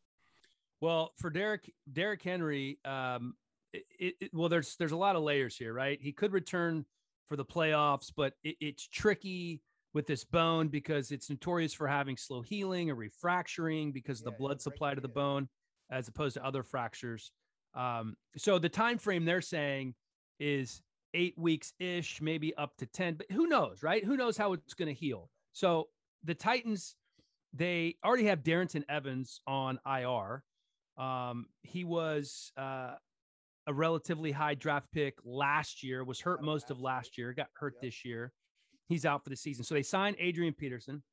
[0.82, 3.36] Well, for Derrick Derrick Henry, um,
[3.74, 6.00] it, it, well, there's there's a lot of layers here, right?
[6.02, 6.86] He could return
[7.28, 9.62] for the playoffs, but it, it's tricky
[9.94, 14.34] with this bone because it's notorious for having slow healing or refracturing because yeah, of
[14.34, 15.50] the blood supply to the bone,
[15.92, 17.32] as opposed to other fractures.
[17.76, 19.96] Um, so the time frame they're saying
[20.40, 20.82] is
[21.14, 24.04] eight weeks ish, maybe up to ten, but who knows, right?
[24.04, 25.30] Who knows how it's going to heal?
[25.54, 25.88] So
[26.24, 26.96] the Titans
[27.54, 30.44] they already have Darrynton Evans on IR.
[30.98, 32.94] Um, he was uh,
[33.68, 37.74] a relatively high draft pick last year, was hurt most of last year, got hurt
[37.76, 37.82] yep.
[37.82, 38.32] this year.
[38.88, 39.64] He's out for the season.
[39.64, 41.04] So they signed Adrian Peterson.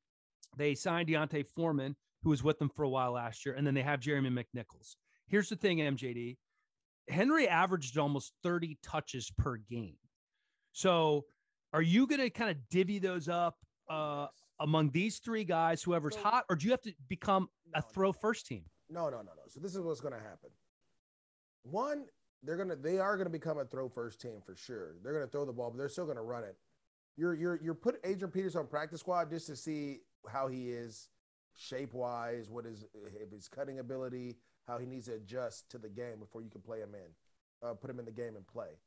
[0.57, 1.95] They signed D'Onta Foreman,
[2.27, 3.55] who was with them for a while last year.
[3.55, 4.97] And then they have Jeremy McNichols.
[5.27, 6.35] Here's the thing, MJD
[7.09, 9.95] Henry averaged almost 30 touches per game.
[10.73, 11.23] So
[11.71, 13.55] are you going to kind of divvy those up?
[13.89, 14.27] Uh,
[14.59, 17.81] among these three guys, whoever's so, hot, or do you have to become no, a
[17.81, 18.63] throw no, first team?
[18.89, 19.43] No, no, no, no.
[19.47, 20.49] So this is what's going to happen.
[21.63, 22.07] One,
[22.43, 24.95] they're gonna they are gonna become a throw first team for sure.
[25.03, 26.55] They're gonna throw the ball, but they're still gonna run it.
[27.17, 29.99] You're you're you're put Adrian Peters on practice squad just to see
[30.29, 31.09] how he is
[31.57, 34.37] shape wise, what is if his cutting ability,
[34.67, 37.73] how he needs to adjust to the game before you can play him in, uh,
[37.73, 38.79] put him in the game and play.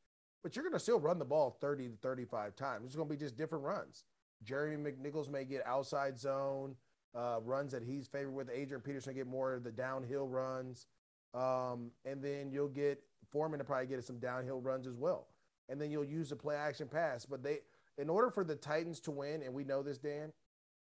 [0.42, 2.86] But you're gonna still run the ball 30 to 35 times.
[2.86, 4.04] It's gonna be just different runs.
[4.42, 6.76] Jeremy McNichols may get outside zone
[7.14, 8.50] uh, runs that he's favored with.
[8.50, 10.86] Adrian Peterson get more of the downhill runs.
[11.34, 15.28] Um, and then you'll get Foreman to probably get some downhill runs as well.
[15.68, 17.26] And then you'll use the play action pass.
[17.26, 17.58] But they,
[17.98, 20.32] in order for the Titans to win, and we know this, Dan,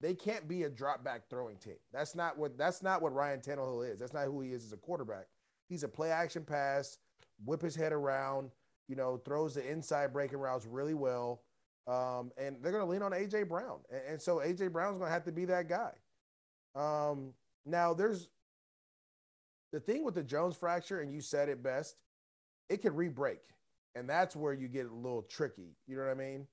[0.04, 1.78] they can't be a drop back throwing team.
[1.90, 3.98] That's not what that's not what Ryan Tannehill is.
[3.98, 5.28] That's not who he is as a quarterback.
[5.66, 6.98] He's a play action pass,
[7.42, 8.50] whip his head around,
[8.86, 11.40] you know, throws the inside breaking routes really well.
[11.86, 15.08] Um, and they're going to lean on AJ Brown, and, and so AJ Brown's going
[15.08, 15.92] to have to be that guy.
[16.74, 17.32] Um,
[17.64, 18.28] now, there's
[19.72, 21.96] the thing with the Jones fracture, and you said it best.
[22.68, 23.40] It can re-break,
[23.94, 25.76] and that's where you get a little tricky.
[25.86, 26.46] You know what I mean?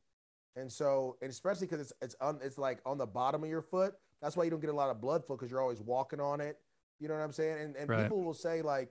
[0.56, 3.62] And so, and especially because it's it's on it's like on the bottom of your
[3.62, 3.94] foot.
[4.22, 6.42] That's why you don't get a lot of blood flow because you're always walking on
[6.42, 6.58] it.
[7.00, 7.60] You know what I'm saying?
[7.60, 8.04] And and right.
[8.04, 8.90] people will say like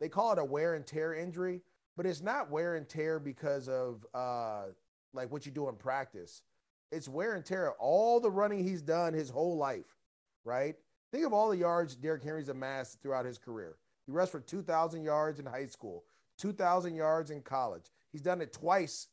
[0.00, 1.60] they call it a wear and tear injury,
[1.96, 4.64] but it's not wear and tear because of uh
[5.12, 6.42] like what you do in practice.
[6.90, 7.72] It's wear and tear.
[7.78, 9.96] All the running he's done his whole life,
[10.44, 10.76] right?
[11.10, 13.76] Think of all the yards Derrick Henry's amassed throughout his career.
[14.06, 16.04] He rushed for 2,000 yards in high school,
[16.38, 17.84] 2,000 yards in college.
[18.10, 19.08] He's done it twice,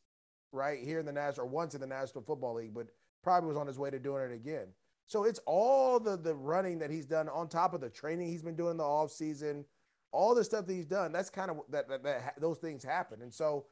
[0.52, 2.88] right here in the national, or once in the National Football League, but
[3.24, 4.68] probably was on his way to doing it again.
[5.06, 8.44] So it's all the the running that he's done on top of the training he's
[8.44, 9.66] been doing the off season,
[10.12, 11.12] all the stuff that he's done.
[11.12, 13.22] That's kind of that, that, that those things happen.
[13.22, 13.66] And so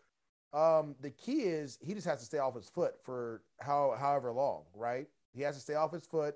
[0.53, 4.32] um, the key is he just has to stay off his foot for how however
[4.32, 5.07] long, right?
[5.34, 6.36] He has to stay off his foot,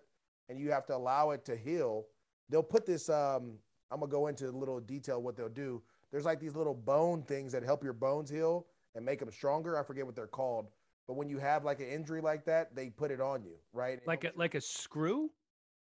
[0.50, 2.06] and you have to allow it to heal.
[2.50, 3.10] They'll put this.
[3.10, 3.54] Um,
[3.89, 5.82] I'm gonna go into a little detail what they'll do.
[6.12, 9.80] There's like these little bone things that help your bones heal and make them stronger.
[9.80, 10.68] I forget what they're called,
[11.08, 14.00] but when you have like an injury like that, they put it on you, right?
[14.06, 15.30] Like a like a screw.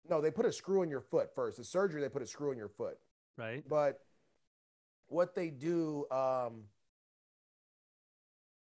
[0.09, 1.57] No, they put a screw in your foot first.
[1.57, 2.97] The surgery, they put a screw in your foot.
[3.37, 3.63] Right.
[3.67, 3.99] But
[5.07, 6.65] what they do, um,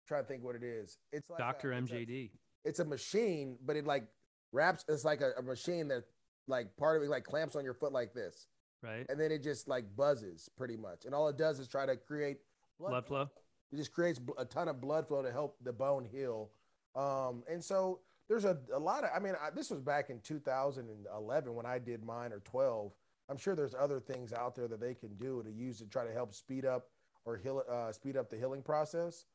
[0.07, 0.99] trying to think what it is.
[1.13, 1.71] It's like MJD.
[1.85, 4.05] It's a, it's a, machine, but it like
[4.53, 4.85] wraps.
[4.89, 6.03] It's like a, a, machine that
[6.49, 8.49] like part of it like clamps on your foot like this,
[8.83, 9.07] right?
[9.09, 11.97] And then it just like buzzes pretty much, and all it does is try to
[11.97, 12.39] create
[12.79, 13.31] blood, blood flow.
[13.73, 16.51] It just creates a ton of blood flow to help the bone heal.
[16.97, 19.11] Um, and so there's a, a lot of.
[19.15, 22.93] I mean, I, this was back in 2011 when I did mine or 12.
[23.29, 26.05] I'm sure there's other things out there that they can do to use to try
[26.05, 26.89] to help speed up
[27.25, 29.27] or heal, uh, speed up the healing process.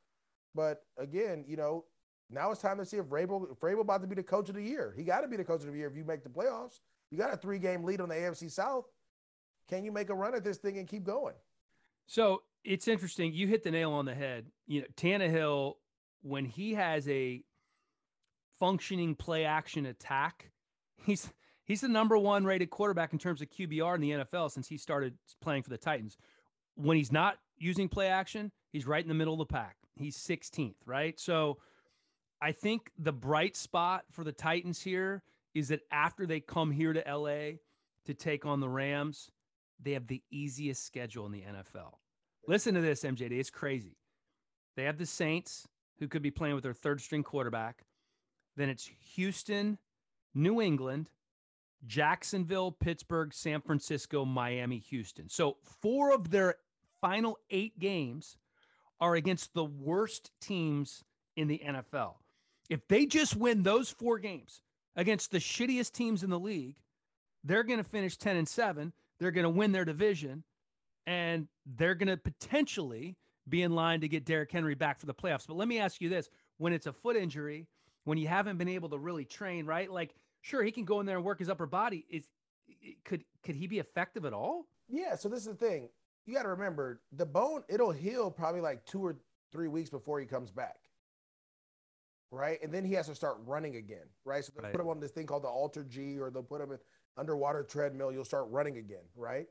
[0.54, 1.86] But again, you know,
[2.30, 4.56] now it's time to see if Vrabel, if Vrabel about to be the coach of
[4.56, 4.94] the year.
[4.98, 6.80] He got to be the coach of the year if you make the playoffs.
[7.12, 8.86] You got a three game lead on the AFC South.
[9.70, 11.36] Can you make a run at this thing and keep going?
[12.08, 13.34] So it's interesting.
[13.34, 14.47] You hit the nail on the head.
[14.68, 15.74] You know, Tannehill,
[16.22, 17.43] when he has a
[18.59, 20.51] functioning play action attack,
[21.03, 21.32] he's
[21.66, 24.78] He's the number one rated quarterback in terms of QBR in the NFL since he
[24.78, 26.16] started playing for the Titans.
[26.76, 29.78] When he's not using play action, he's right in the middle of the pack.
[29.95, 31.20] He's 16th, right?
[31.20, 31.57] So
[32.41, 35.24] I think the bright spot for the Titans here
[35.55, 37.57] is that after they come here to LA
[38.05, 39.32] to take on the Rams,
[39.82, 41.93] they have the easiest schedule in the NFL.
[42.48, 43.32] Listen to this, MJD.
[43.32, 43.98] It's crazy.
[44.76, 45.68] They have the Saints,
[46.00, 47.84] who could be playing with their third string quarterback.
[48.56, 49.78] Then it's Houston,
[50.34, 51.10] New England,
[51.86, 55.30] Jacksonville, Pittsburgh, San Francisco, Miami, Houston.
[55.30, 56.56] So four of their
[57.02, 58.38] final eight games
[59.00, 61.04] are against the worst teams
[61.36, 62.16] in the NFL.
[62.70, 64.62] If they just win those four games
[64.96, 66.78] against the shittiest teams in the league,
[67.43, 68.91] they're going to finish 10 and 7.
[69.20, 70.43] They're going to win their division
[71.08, 71.47] and
[71.78, 73.16] they're going to potentially
[73.47, 75.45] be in line to get Derrick Henry back for the playoffs.
[75.47, 77.68] But let me ask you this when it's a foot injury,
[78.06, 79.91] when you haven't been able to really train, right?
[79.91, 82.06] Like, sure, he can go in there and work his upper body.
[82.10, 82.28] Is
[83.03, 84.66] could could he be effective at all?
[84.89, 85.16] Yeah.
[85.16, 85.89] So this is the thing.
[86.26, 87.64] You got to remember the bone.
[87.70, 89.16] It'll heal probably like two or
[89.51, 90.76] three weeks before he comes back.
[92.32, 94.08] Right, and then he has to start running again.
[94.26, 94.72] Right, so they'll right.
[94.74, 96.80] put him on this thing called the AlterG, or they'll put him in
[97.18, 98.12] underwater treadmill.
[98.12, 99.03] You'll start running again.
[99.16, 99.47] Right,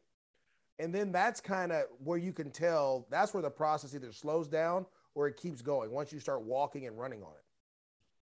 [0.78, 4.48] and then that's kind of where you can tell that's where the process either slows
[4.48, 7.44] down or it keeps going once you start walking and running on it.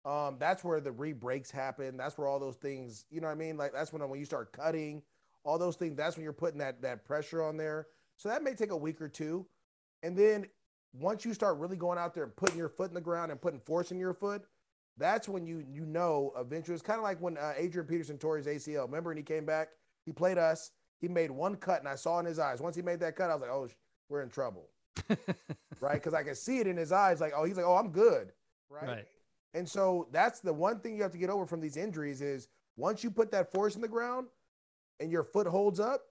[0.05, 1.97] Um, that's where the re breaks happen.
[1.97, 3.57] That's where all those things, you know what I mean?
[3.57, 5.03] Like that's when when you start cutting,
[5.45, 7.87] all those things, that's when you're putting that that pressure on there.
[8.17, 9.47] So that may take a week or two.
[10.03, 10.47] And then
[10.93, 13.41] once you start really going out there and putting your foot in the ground and
[13.41, 14.43] putting force in your foot,
[14.99, 18.37] that's when you you know eventually it's kind of like when uh, Adrian Peterson tore
[18.37, 18.85] his ACL.
[18.87, 19.69] Remember when he came back,
[20.05, 20.73] he played us,
[21.03, 22.61] he made one cut, and I saw in his eyes.
[22.61, 23.69] Once he made that cut, I was like, oh,
[24.09, 24.69] we're in trouble,
[25.81, 25.95] right?
[25.95, 28.33] Because I could see it in his eyes, like, oh, he's like, oh, I'm good,
[28.71, 28.89] right?
[28.89, 29.05] right?
[29.53, 32.49] And so that's the one thing you have to get over from these injuries is
[32.77, 34.29] once you put that force in the ground
[35.01, 36.03] and your foot holds up,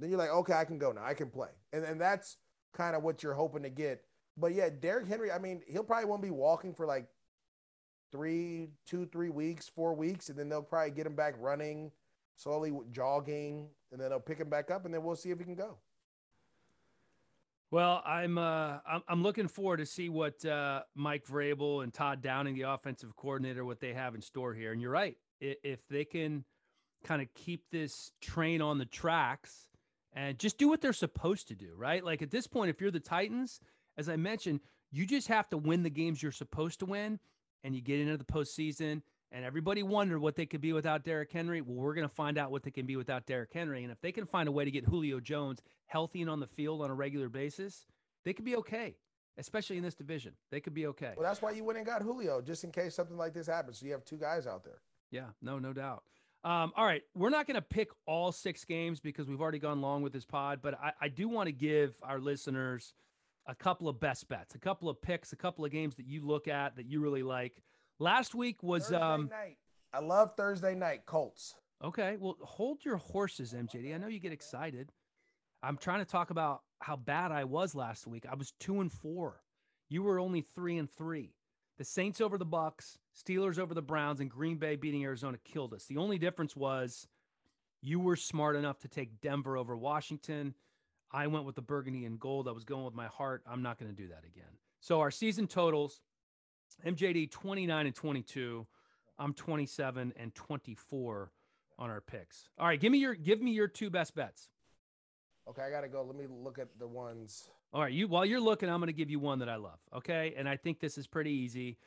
[0.00, 1.04] then you're like, okay, I can go now.
[1.04, 1.48] I can play.
[1.72, 2.36] And and that's
[2.74, 4.02] kind of what you're hoping to get.
[4.36, 7.06] But yeah, Derrick Henry, I mean, he'll probably won't be walking for like
[8.12, 11.90] three, two, three weeks, four weeks, and then they'll probably get him back running,
[12.38, 15.44] slowly jogging, and then they'll pick him back up, and then we'll see if he
[15.44, 15.76] can go.
[17.70, 22.22] Well, I'm uh, I'm, I'm looking forward to see what uh, Mike Vrabel and Todd
[22.22, 24.72] Downing, the offensive coordinator, what they have in store here.
[24.72, 26.44] And you're right, if they can
[27.04, 29.68] kind of keep this train on the tracks
[30.14, 32.02] and just do what they're supposed to do, right?
[32.02, 33.60] Like at this point, if you're the Titans,
[33.98, 34.60] as I mentioned,
[34.90, 37.20] you just have to win the games you're supposed to win,
[37.62, 39.02] and you get into the postseason
[39.32, 41.60] and everybody wondered what they could be without Derrick Henry.
[41.60, 43.82] Well, we're going to find out what they can be without Derrick Henry.
[43.82, 46.46] And if they can find a way to get Julio Jones healthy and on the
[46.46, 47.86] field on a regular basis,
[48.24, 48.96] they could be okay,
[49.36, 50.32] especially in this division.
[50.50, 51.12] They could be okay.
[51.16, 53.78] Well, that's why you went and got Julio, just in case something like this happens.
[53.78, 54.80] So you have two guys out there.
[55.10, 56.04] Yeah, no, no doubt.
[56.44, 59.80] Um, all right, we're not going to pick all six games because we've already gone
[59.80, 62.94] long with this pod, but I, I do want to give our listeners
[63.46, 66.24] a couple of best bets, a couple of picks, a couple of games that you
[66.24, 67.62] look at that you really like.
[68.00, 69.56] Last week was Thursday um night.
[69.92, 71.54] I love Thursday night Colts.
[71.82, 73.94] Okay, well, hold your horses, MJD.
[73.94, 74.90] I know you get excited.
[75.62, 78.24] I'm trying to talk about how bad I was last week.
[78.30, 79.40] I was 2 and 4.
[79.88, 81.32] You were only 3 and 3.
[81.78, 85.72] The Saints over the Bucs, Steelers over the Browns and Green Bay beating Arizona killed
[85.72, 85.86] us.
[85.86, 87.06] The only difference was
[87.80, 90.54] you were smart enough to take Denver over Washington.
[91.12, 92.48] I went with the burgundy and gold.
[92.48, 93.42] I was going with my heart.
[93.48, 94.58] I'm not going to do that again.
[94.80, 96.00] So our season totals
[96.86, 98.66] MJD 29 and 22.
[99.18, 101.32] I'm 27 and 24
[101.78, 102.48] on our picks.
[102.58, 104.48] All right, give me your give me your two best bets.
[105.48, 106.02] Okay, I gotta go.
[106.02, 107.48] Let me look at the ones.
[107.72, 109.78] All right, you while you're looking, I'm gonna give you one that I love.
[109.94, 111.78] Okay, and I think this is pretty easy.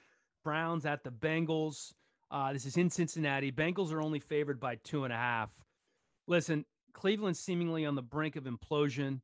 [0.43, 1.93] Browns at the Bengals.
[2.31, 3.51] Uh, this is in Cincinnati.
[3.51, 5.49] Bengals are only favored by two and a half.
[6.27, 9.19] Listen, Cleveland seemingly on the brink of implosion.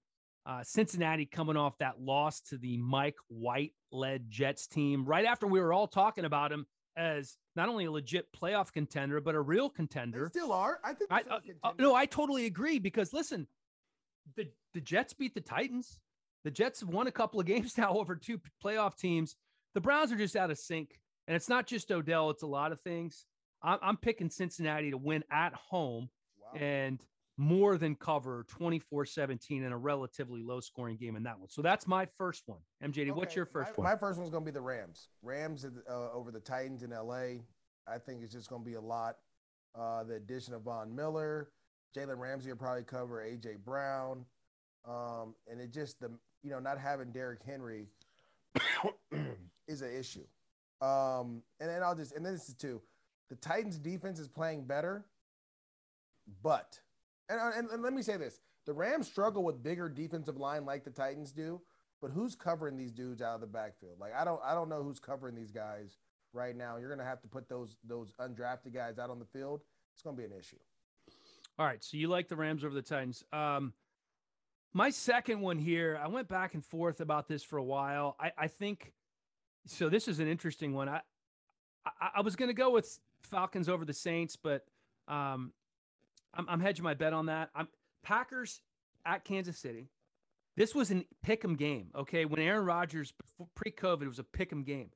[0.46, 5.48] Uh, Cincinnati coming off that loss to the Mike White led Jets team right after
[5.48, 6.66] we were all talking about him
[6.96, 10.30] as not only a legit playoff contender, but a real contender.
[10.34, 10.80] They still are.
[10.84, 11.12] I think.
[11.12, 13.48] I, uh, uh, no, I totally agree because listen,
[14.36, 16.00] the, the Jets beat the Titans.
[16.44, 19.36] The Jets have won a couple of games now over two playoff teams.
[19.74, 21.00] The Browns are just out of sync.
[21.28, 23.26] And it's not just Odell, it's a lot of things.
[23.62, 26.10] I'm, I'm picking Cincinnati to win at home.
[26.42, 26.60] Wow.
[26.60, 27.00] And
[27.38, 31.50] more than cover 24 17 in a relatively low scoring game in that one.
[31.50, 32.60] So that's my first one.
[32.84, 33.12] MJD, okay.
[33.12, 33.94] what's your first my, one?
[33.94, 35.10] My first one's going to be the Rams.
[35.22, 37.44] Rams uh, over the Titans in LA.
[37.88, 39.18] I think it's just going to be a lot.
[39.78, 41.50] Uh, the addition of Von Miller,
[41.96, 44.26] Jalen Ramsey will probably cover AJ Brown.
[44.88, 46.12] Um, and it just, the
[46.44, 47.88] you know, not having Derrick Henry
[49.68, 50.26] is an issue.
[50.82, 52.82] Um, and then I'll just, and then this is two.
[53.30, 55.06] The Titans defense is playing better
[56.42, 56.80] But
[57.30, 60.84] and, and, and let me say this: the Rams struggle with bigger defensive line like
[60.84, 61.62] the Titans do.
[62.02, 64.00] But who's covering these dudes out of the backfield?
[64.00, 65.98] Like I don't I don't know who's covering these guys
[66.34, 66.78] right now.
[66.78, 69.62] You're gonna have to put those those undrafted guys out on the field.
[69.94, 70.58] It's gonna be an issue.
[71.58, 71.84] All right.
[71.84, 73.24] So you like the Rams over the Titans.
[73.34, 73.74] Um
[74.74, 78.16] my second one here, I went back and forth about this for a while.
[78.20, 78.94] I, I think
[79.66, 79.90] so.
[79.90, 80.88] This is an interesting one.
[80.88, 81.02] I
[82.00, 84.66] I, I was going to go with Falcons over the Saints, but
[85.08, 85.52] um,
[86.34, 87.50] I'm, I'm hedging my bet on that.
[87.56, 87.68] I'm
[88.04, 88.62] Packers
[89.06, 89.90] at Kansas City.
[90.56, 91.92] This was an pick'em game.
[91.96, 93.14] Okay, when Aaron Rodgers
[93.56, 94.90] pre-COVID it was a pick'em game.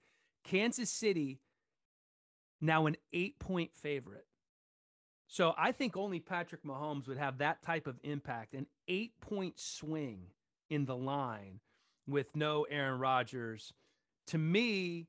[0.44, 1.40] Kansas City
[2.60, 4.26] now an eight-point favorite.
[5.28, 10.26] So I think only Patrick Mahomes would have that type of impact, an eight-point swing
[10.70, 11.60] in the line
[12.08, 13.72] with no Aaron Rodgers.
[14.28, 15.08] To me,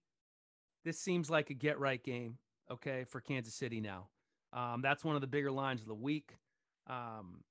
[0.84, 2.38] this seems like a get-right game.
[2.70, 4.08] Okay, for Kansas City now.
[4.52, 6.36] Um, that's one of the bigger lines of the week.
[6.88, 7.42] Um,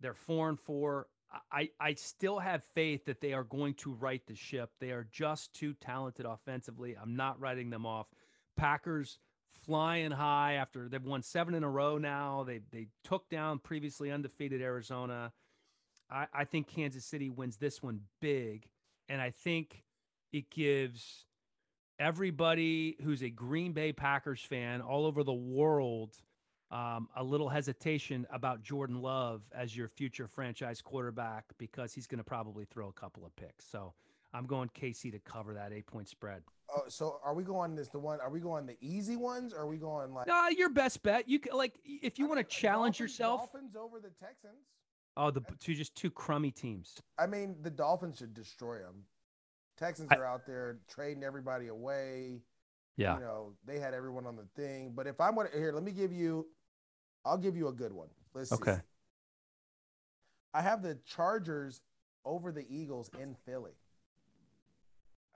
[0.00, 1.06] they're four and four.
[1.52, 4.70] I, I still have faith that they are going to right the ship.
[4.80, 6.96] They are just too talented offensively.
[7.00, 8.08] I'm not writing them off.
[8.56, 9.18] Packers
[9.64, 12.44] flying high after they've won seven in a row now.
[12.44, 15.32] They they took down previously undefeated Arizona.
[16.10, 18.66] I, I think Kansas City wins this one big,
[19.08, 19.84] and I think
[20.32, 21.26] it gives
[22.00, 26.16] everybody who's a Green Bay Packers fan all over the world
[26.70, 32.18] um, a little hesitation about Jordan Love as your future franchise quarterback because he's going
[32.18, 33.64] to probably throw a couple of picks.
[33.64, 33.92] So
[34.32, 36.42] I'm going KC to cover that eight point spread.
[36.72, 38.20] Oh, so are we going this the one?
[38.20, 39.52] Are we going the easy ones?
[39.52, 40.28] Or are we going like?
[40.28, 41.28] Uh, your best bet.
[41.28, 43.40] You can, like if you want to challenge Dolphins, yourself.
[43.40, 44.62] Dolphins over the Texans.
[45.16, 47.02] Oh, the two just two crummy teams.
[47.18, 49.02] I mean, the Dolphins should destroy them.
[49.76, 52.42] Texans I- are out there trading everybody away.
[52.96, 53.14] Yeah.
[53.14, 54.92] You know, they had everyone on the thing.
[54.94, 56.46] But if I'm going to here, let me give you
[57.24, 58.08] I'll give you a good one.
[58.34, 58.76] Let's Okay.
[58.76, 58.80] see.
[60.54, 61.80] I have the Chargers
[62.24, 63.72] over the Eagles in Philly.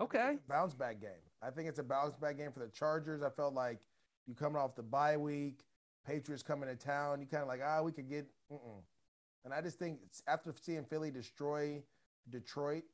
[0.00, 0.38] Okay.
[0.48, 1.10] Bounce back game.
[1.40, 3.22] I think it's a bounce back game for the Chargers.
[3.22, 3.78] I felt like
[4.26, 5.60] you coming off the bye week,
[6.06, 7.20] Patriots coming to town.
[7.20, 8.26] You kind of like, ah, we could get.
[8.50, 8.82] Mm-mm.
[9.44, 11.82] And I just think after seeing Philly destroy
[12.30, 12.84] Detroit,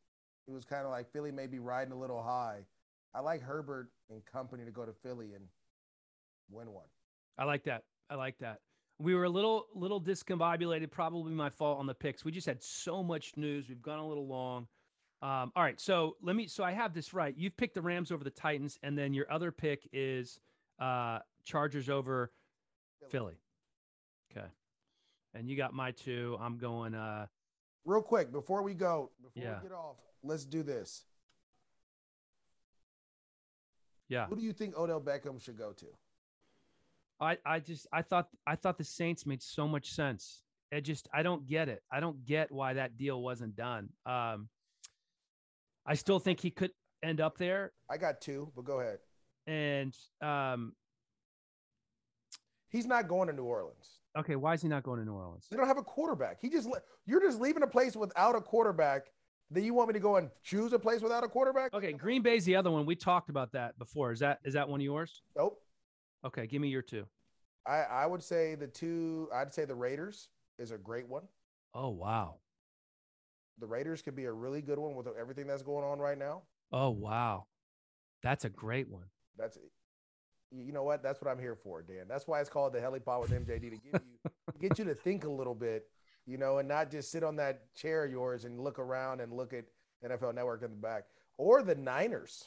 [0.46, 2.66] it was kind of like Philly may be riding a little high.
[3.14, 5.44] I like Herbert and company to go to Philly and
[6.50, 6.86] win one.
[7.38, 7.84] I like that.
[8.10, 8.58] I like that.
[9.00, 12.22] We were a little little discombobulated, probably my fault on the picks.
[12.24, 13.66] We just had so much news.
[13.68, 14.66] We've gone a little long.
[15.22, 16.46] Um, all right, so let me.
[16.46, 17.34] So I have this right.
[17.36, 20.38] You've picked the Rams over the Titans, and then your other pick is
[20.78, 22.30] uh, Chargers over
[23.08, 23.38] Philly.
[24.30, 24.46] Okay,
[25.34, 26.36] and you got my two.
[26.40, 26.94] I'm going.
[26.94, 27.26] Uh,
[27.86, 29.56] Real quick, before we go, before Yeah.
[29.62, 31.04] we get off, let's do this.
[34.08, 35.86] yeah, Who do you think Odell Beckham should go to?
[37.20, 40.42] I I just I thought I thought the Saints made so much sense.
[40.72, 41.82] It just I don't get it.
[41.92, 43.88] I don't get why that deal wasn't done.
[44.06, 44.48] Um,
[45.86, 46.70] I still think he could
[47.02, 48.98] end up there, I got two, but go ahead.
[49.46, 50.74] and um,
[52.68, 53.98] He's not going to New Orleans.
[54.16, 55.46] Okay, why is he not going to New Orleans?
[55.50, 56.38] They don't have a quarterback.
[56.40, 59.06] He just le- you're just leaving a place without a quarterback.
[59.50, 61.74] Then you want me to go and choose a place without a quarterback?
[61.74, 62.86] Okay, Green Bay's the other one.
[62.86, 64.12] We talked about that before.
[64.12, 65.22] Is that is that one of yours?
[65.36, 65.60] Nope.
[66.24, 67.06] Okay, give me your two.
[67.66, 69.28] I I would say the two.
[69.34, 71.24] I'd say the Raiders is a great one.
[71.74, 72.36] Oh wow.
[73.58, 76.42] The Raiders could be a really good one with everything that's going on right now.
[76.72, 77.46] Oh wow.
[78.22, 79.04] That's a great one.
[79.36, 79.58] That's
[80.50, 81.02] you know what?
[81.02, 82.06] That's what I'm here for, Dan.
[82.08, 85.24] That's why it's called the Helipod with MJD to give you get you to think
[85.24, 85.84] a little bit,
[86.26, 89.32] you know, and not just sit on that chair of yours and look around and
[89.32, 89.64] look at
[90.04, 91.04] NFL Network in the back
[91.38, 92.44] or the Niners.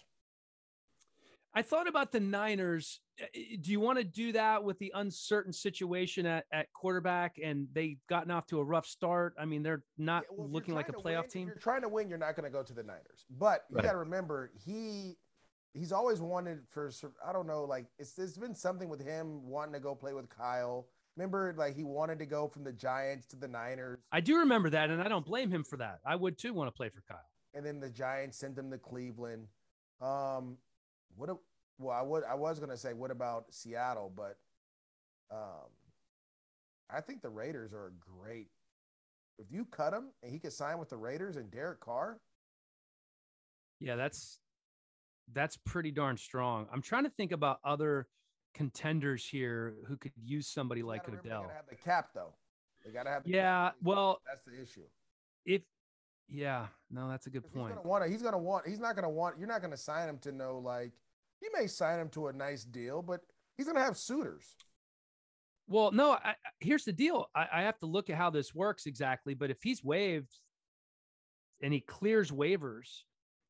[1.56, 3.00] I thought about the Niners.
[3.22, 3.26] Uh,
[3.62, 7.98] Do you want to do that with the uncertain situation at, at quarterback and they
[8.10, 9.36] gotten off to a rough start?
[9.40, 11.48] I mean, they're not Yeah, well, looking like a playoff win- if team.
[11.48, 13.26] You're trying to win, you're not going to go to the Niners.
[13.30, 13.86] But you Right.
[13.86, 15.18] got to remember, he
[15.76, 16.92] he's always wanted for
[17.28, 20.30] I don't know, like it's there's been something with him wanting to go play with
[20.30, 20.88] Kyle.
[21.18, 24.72] Remember, like he wanted to go from the Giants to the Niners, I do remember
[24.72, 26.00] that, and I don't blame him for that.
[26.06, 27.30] I would too want to play for Kyle.
[27.54, 29.48] and then the Giants sent him to Cleveland.
[30.02, 30.58] Um,
[31.16, 31.30] what?
[31.30, 31.36] A,
[31.80, 34.38] well, I would I was going to say what about Seattle, but
[35.32, 35.70] um,
[36.90, 37.92] I think the Raiders are a
[38.22, 38.48] great.
[39.40, 42.20] If you cut him and he could sign with the Raiders and Derek Carr,
[43.80, 44.40] Yeah, that's
[45.34, 46.68] that's pretty darn strong.
[46.72, 48.08] I'm trying to think about other
[48.54, 52.34] contenders here who could use somebody like remember, They gotta have the cap though.
[52.86, 53.24] They gotta have.
[53.26, 53.76] Yeah, cap.
[53.82, 54.86] well, that's the issue.
[55.46, 55.62] if
[56.30, 57.68] yeah, no, that's a good point.
[57.68, 58.10] He's gonna want.
[58.10, 58.68] He's gonna want.
[58.68, 59.38] He's not gonna want.
[59.38, 60.92] You're not gonna sign him to no like.
[61.42, 63.22] You may sign him to a nice deal, but
[63.58, 64.56] he's gonna have suitors.
[65.68, 66.14] Well, no.
[66.14, 67.28] I, here's the deal.
[67.36, 69.34] I, I have to look at how this works exactly.
[69.34, 70.32] But if he's waived
[71.62, 73.04] and he clears waivers,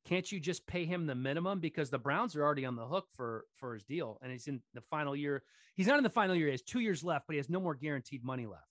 [0.05, 3.07] can't you just pay him the minimum because the Browns are already on the hook
[3.15, 5.43] for for his deal and he's in the final year.
[5.75, 6.47] He's not in the final year.
[6.47, 8.63] He has two years left, but he has no more guaranteed money left.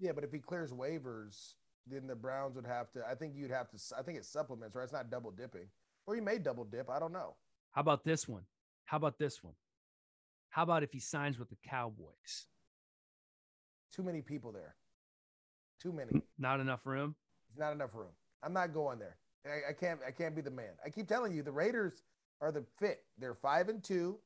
[0.00, 1.54] Yeah, but if he clears waivers,
[1.86, 3.02] then the Browns would have to.
[3.08, 3.78] I think you'd have to.
[3.98, 4.84] I think it supplements, right?
[4.84, 5.68] It's not double dipping,
[6.06, 6.88] or he may double dip.
[6.90, 7.34] I don't know.
[7.72, 8.42] How about this one?
[8.84, 9.54] How about this one?
[10.50, 12.46] How about if he signs with the Cowboys?
[13.92, 14.76] Too many people there.
[15.80, 16.22] Too many.
[16.38, 17.14] Not enough room.
[17.50, 18.12] It's not enough room.
[18.42, 19.16] I'm not going there.
[19.46, 20.00] I, I can't.
[20.06, 20.72] I can't be the man.
[20.84, 22.02] I keep telling you, the Raiders
[22.40, 23.04] are the fit.
[23.18, 24.18] They're five and two.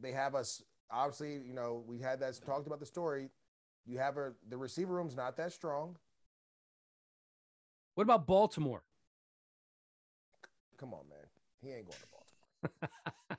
[0.00, 0.62] They have us.
[0.90, 3.30] Obviously, you know, we had that talked about the story.
[3.86, 5.96] You have a the receiver room's not that strong.
[7.96, 8.82] What about Baltimore?
[10.78, 11.18] Come on, man.
[11.62, 13.38] He ain't going to Baltimore.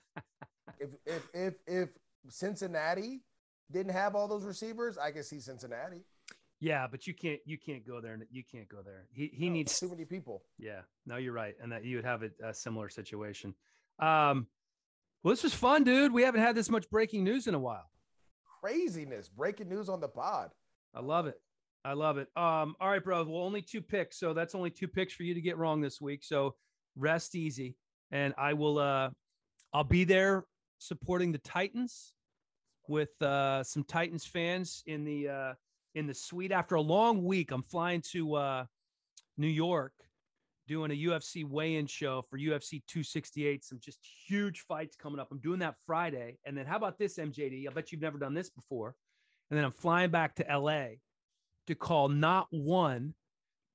[0.80, 1.90] if if if if
[2.28, 3.22] Cincinnati
[3.72, 6.02] didn't have all those receivers, I could see Cincinnati.
[6.60, 8.18] Yeah, but you can't you can't go there.
[8.32, 9.06] You can't go there.
[9.14, 10.42] He he No, needs too many people.
[10.58, 13.54] Yeah, no, you're right, and that you would have a, a similar situation.
[14.00, 14.48] Um,
[15.22, 16.12] well, this was fun, dude.
[16.12, 17.92] We haven't had this much breaking news in a while.
[18.60, 19.30] Craziness.
[19.30, 20.50] Breaking news on the pod.
[20.96, 21.40] I love it.
[21.88, 22.28] I love it.
[22.36, 23.24] Um, all right, bro.
[23.24, 26.02] Well, only two picks, so that's only two picks for you to get wrong this
[26.02, 26.22] week.
[26.22, 26.54] So
[26.98, 27.78] rest easy,
[28.12, 28.78] and I will.
[28.78, 29.12] Uh,
[29.72, 30.44] I'll be there
[30.80, 32.12] supporting the Titans
[32.90, 35.54] with uh, some Titans fans in the uh,
[35.96, 36.52] in the suite.
[36.52, 38.66] After a long week, I'm flying to uh,
[39.38, 39.94] New York,
[40.68, 43.64] doing a UFC weigh-in show for UFC 268.
[43.64, 45.30] Some just huge fights coming up.
[45.32, 47.66] I'm doing that Friday, and then how about this, MJD?
[47.66, 48.94] I bet you've never done this before.
[49.50, 50.98] And then I'm flying back to LA
[51.68, 53.14] to call not one,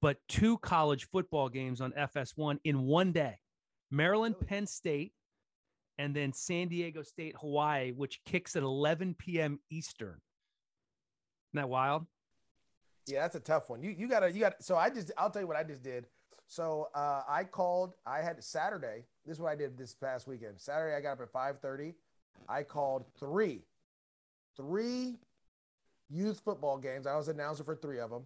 [0.00, 3.38] but two college football games on FS1 in one day
[3.90, 4.46] Maryland, Really?
[4.48, 5.12] Penn State,
[5.98, 9.60] and then San Diego State, Hawaii, which kicks at 11 p.m.
[9.70, 10.20] Eastern.
[11.52, 12.06] Isn't that wild?
[13.06, 13.82] Yeah, that's a tough one.
[13.82, 16.06] You you gotta you got so I just I'll tell you what I just did.
[16.46, 19.04] So uh I called I had Saturday.
[19.26, 20.60] This is what I did this past weekend.
[20.60, 21.94] Saturday I got up at 5:30.
[22.48, 23.64] I called three,
[24.56, 25.18] three
[26.12, 27.06] youth football games.
[27.06, 28.24] I was announcer for three of them,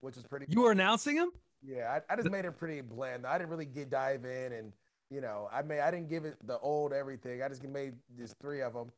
[0.00, 1.30] which is pretty You were announcing them?
[1.62, 3.26] Yeah, I, I just made it pretty bland.
[3.26, 4.72] I didn't really get dive in, and
[5.10, 7.42] you know, I made I didn't give it the old everything.
[7.42, 8.92] I just made just three of them.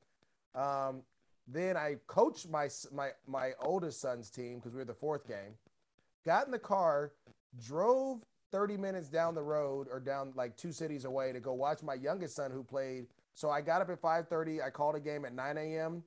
[0.55, 1.03] Um,
[1.47, 5.55] then I coached my my my oldest son's team because we were the fourth game.
[6.25, 7.13] Got in the car,
[7.65, 8.21] drove
[8.53, 11.95] 30 minutes down the road or down like two cities away to go watch my
[11.95, 13.07] youngest son who played.
[13.35, 14.63] So I got up at 5:30.
[14.63, 16.03] I called a game at 9 a.m.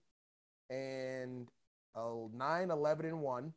[0.69, 1.47] and
[1.95, 3.53] 9, 11, and 1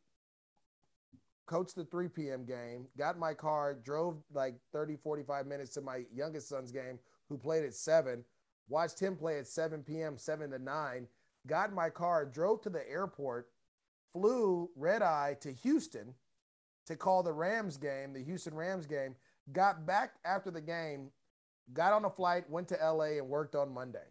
[1.46, 2.44] coached the 3 p.m.
[2.44, 7.38] game, got my car, drove like 30, 45 minutes to my youngest son's game, who
[7.38, 8.24] played at 7,
[8.68, 11.06] watched him play at 7 p.m., 7 to 9,
[11.46, 13.48] got in my car, drove to the airport,
[14.12, 16.14] flew red eye to Houston
[16.86, 19.14] to call the Rams game, the Houston Rams game,
[19.52, 21.10] got back after the game,
[21.72, 24.06] got on a flight, went to LA, and worked on Monday.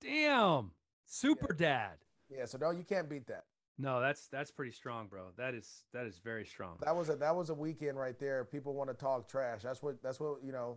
[0.00, 0.70] Damn.
[1.06, 1.96] Super dad.
[2.30, 3.44] Yeah, so no, you can't beat that.
[3.80, 5.28] No, that's that's pretty strong, bro.
[5.38, 6.76] That is that is very strong.
[6.82, 8.44] That was a that was a weekend right there.
[8.44, 9.62] People want to talk trash.
[9.62, 10.76] That's what that's what you know.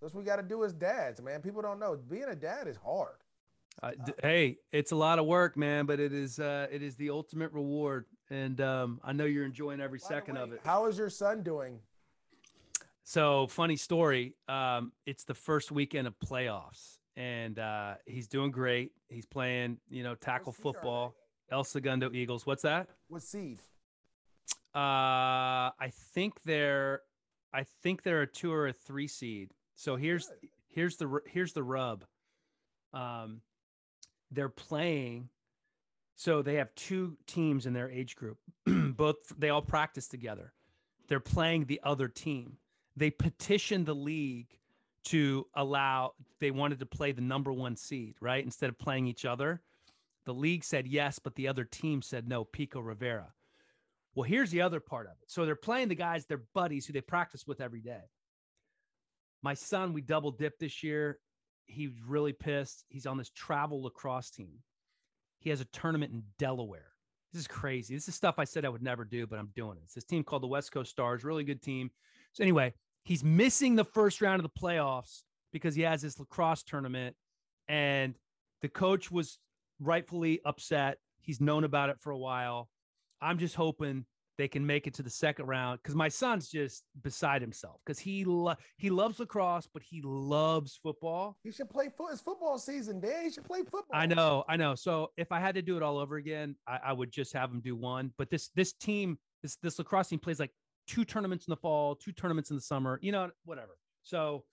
[0.00, 1.40] That's what we got to do as dads, man.
[1.40, 3.16] People don't know being a dad is hard.
[3.82, 6.96] Uh, d- hey, it's a lot of work, man, but it is uh it is
[6.96, 10.60] the ultimate reward and um I know you're enjoying every By the second of it.
[10.64, 11.78] How is your son doing?
[13.04, 18.92] So, funny story, um it's the first weekend of playoffs and uh he's doing great.
[19.08, 21.14] He's playing, you know, tackle seed are football.
[21.50, 22.46] El Segundo Eagles.
[22.46, 22.88] What's that?
[23.08, 23.58] What seed?
[24.74, 27.02] Uh I think they're
[27.52, 29.54] I think they're a 2 or a 3 seed.
[29.74, 30.48] So here's Good.
[30.68, 32.04] here's the here's the rub.
[32.92, 33.40] Um,
[34.30, 35.28] they're playing.
[36.16, 38.38] So they have two teams in their age group.
[38.66, 40.52] Both they all practice together.
[41.08, 42.58] They're playing the other team.
[42.96, 44.48] They petitioned the league
[45.04, 46.12] to allow.
[46.40, 48.44] They wanted to play the number one seed, right?
[48.44, 49.62] Instead of playing each other.
[50.28, 52.44] The league said yes, but the other team said no.
[52.44, 53.32] Pico Rivera.
[54.14, 55.30] Well, here's the other part of it.
[55.30, 58.02] So they're playing the guys, they're buddies who they practice with every day.
[59.42, 61.18] My son, we double dipped this year.
[61.64, 62.84] He's really pissed.
[62.90, 64.58] He's on this travel lacrosse team.
[65.38, 66.92] He has a tournament in Delaware.
[67.32, 67.94] This is crazy.
[67.94, 69.84] This is stuff I said I would never do, but I'm doing it.
[69.84, 71.90] It's this team called the West Coast Stars, really good team.
[72.34, 72.74] So anyway,
[73.04, 75.22] he's missing the first round of the playoffs
[75.54, 77.16] because he has this lacrosse tournament,
[77.66, 78.14] and
[78.60, 79.38] the coach was
[79.80, 80.98] rightfully upset.
[81.20, 82.68] He's known about it for a while.
[83.20, 84.04] I'm just hoping
[84.38, 87.98] they can make it to the second round because my son's just beside himself because
[87.98, 91.36] he lo- he loves lacrosse, but he loves football.
[91.42, 92.12] He should play foot.
[92.12, 93.24] It's football season, Dan.
[93.24, 93.84] He should play football.
[93.92, 94.76] I know, I know.
[94.76, 97.50] So if I had to do it all over again, I, I would just have
[97.50, 98.12] him do one.
[98.16, 100.52] But this this team, this this lacrosse team plays like
[100.86, 103.00] two tournaments in the fall, two tournaments in the summer.
[103.02, 103.76] You know, whatever.
[104.04, 104.44] So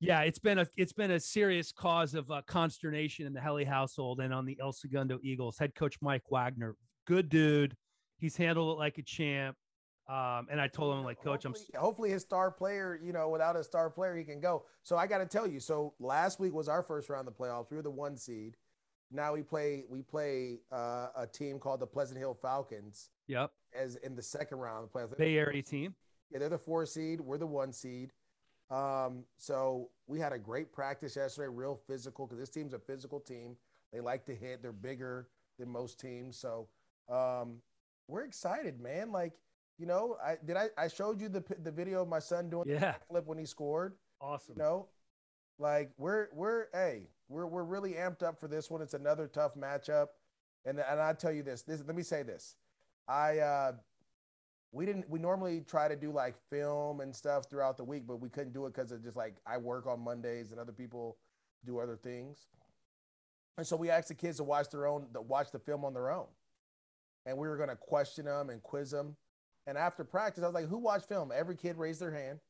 [0.00, 3.64] yeah, it's been a it's been a serious cause of uh, consternation in the Hellie
[3.64, 5.58] household and on the El Segundo Eagles.
[5.58, 6.76] Head coach Mike Wagner,
[7.06, 7.76] good dude
[8.18, 9.56] He's handled it like a champ.
[10.08, 13.28] Um, and I told him, like, coach, hopefully, I'm hopefully his star player, you know,
[13.28, 14.64] without a star player, he can go.
[14.82, 17.42] So I got to tell you, so last week was our first round of the
[17.42, 17.70] playoffs.
[17.70, 18.56] We were the one seed.
[19.10, 23.10] Now we play, we play uh, a team called the Pleasant Hill Falcons.
[23.28, 23.50] Yep.
[23.78, 25.18] As in the second round of the playoffs.
[25.18, 25.94] Bay Area team.
[26.30, 27.20] Yeah, they're the four seed.
[27.20, 28.12] We're the one seed.
[28.74, 33.20] Um, so we had a great practice yesterday, real physical, because this team's a physical
[33.20, 33.56] team.
[33.92, 34.62] They like to hit.
[34.62, 35.28] They're bigger
[35.58, 36.36] than most teams.
[36.36, 36.66] So
[37.08, 37.58] um,
[38.08, 39.12] we're excited, man.
[39.12, 39.32] Like,
[39.78, 42.68] you know, I did I I showed you the the video of my son doing
[42.68, 42.94] yeah.
[43.08, 43.94] flip when he scored.
[44.20, 44.54] Awesome.
[44.56, 44.88] You know,
[45.58, 48.82] like we're we're hey we're we're really amped up for this one.
[48.82, 50.08] It's another tough matchup,
[50.64, 51.62] and and I tell you this.
[51.62, 52.56] This let me say this.
[53.06, 53.72] I uh,
[54.74, 58.20] we didn't we normally try to do like film and stuff throughout the week, but
[58.20, 61.16] we couldn't do it because of just like I work on Mondays and other people
[61.64, 62.48] do other things,
[63.56, 65.94] and so we asked the kids to watch their own to watch the film on
[65.94, 66.26] their own
[67.26, 69.16] and we were going to question them and quiz them.
[69.66, 72.40] And after practice, I was like, "Who watched film?" Every kid raised their hand.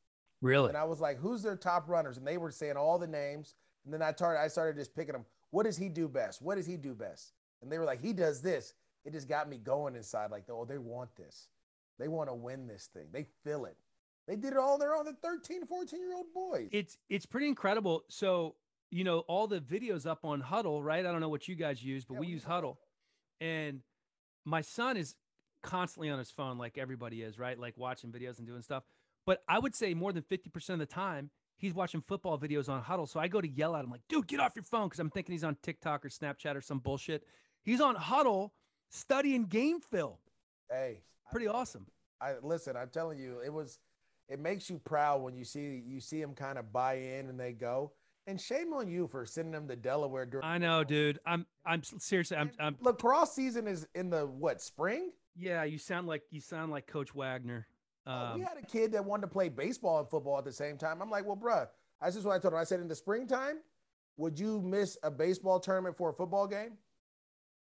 [0.41, 0.69] Really?
[0.69, 3.55] And I was like, "Who's their top runners?" And they were saying all the names.
[3.85, 5.25] And then I started, I started just picking them.
[5.51, 6.43] What does he do best?
[6.43, 7.33] What does he do best?
[7.63, 8.75] And they were like, "He does this."
[9.05, 10.31] It just got me going inside.
[10.31, 11.49] Like, oh, they want this.
[11.99, 13.07] They want to win this thing.
[13.13, 13.77] They feel it.
[14.27, 15.05] They did it all on their own.
[15.05, 16.69] The 13, 14 year old boys.
[16.73, 18.05] It's it's pretty incredible.
[18.09, 18.57] So
[18.91, 21.05] you know all the videos up on Hudl, right?
[21.05, 22.77] I don't know what you guys use, but yeah, we, we use Hudl.
[23.41, 23.81] and
[24.45, 25.15] my son is
[25.63, 27.59] constantly on his phone like everybody is, right?
[27.59, 28.85] Like watching videos and doing stuff.
[29.27, 32.83] But I would say more than 50% of the time, he's watching football videos on
[32.83, 33.09] Hudl.
[33.09, 34.89] So I go to yell at him, like, dude, get off your phone.
[34.91, 37.25] Cause I'm thinking he's on TikTok or Snapchat or some bullshit.
[37.63, 38.51] He's on Hudl
[38.91, 40.17] studying game film.
[40.71, 41.87] Hey, pretty I, awesome.
[42.21, 43.79] I listen, I'm telling you, it was,
[44.29, 47.39] it makes you proud when you see, you see them kind of buy in and
[47.39, 47.93] they go.
[48.27, 50.25] And shame on you for sending them to Delaware.
[50.25, 51.19] During- I know, dude.
[51.27, 52.39] I'm I'm seriously.
[52.39, 55.11] I'm, I'm lacrosse season is in the what spring?
[55.37, 57.67] Yeah, you sound like you sound like Coach Wagner.
[58.07, 60.79] Um, we had a kid that wanted to play baseball and football at the same
[60.79, 61.03] time.
[61.03, 61.69] I'm like, well, bruh,
[62.01, 62.61] that's just what I told him.
[62.61, 63.57] I said, in the springtime,
[64.17, 66.79] would you miss a baseball tournament for a football game?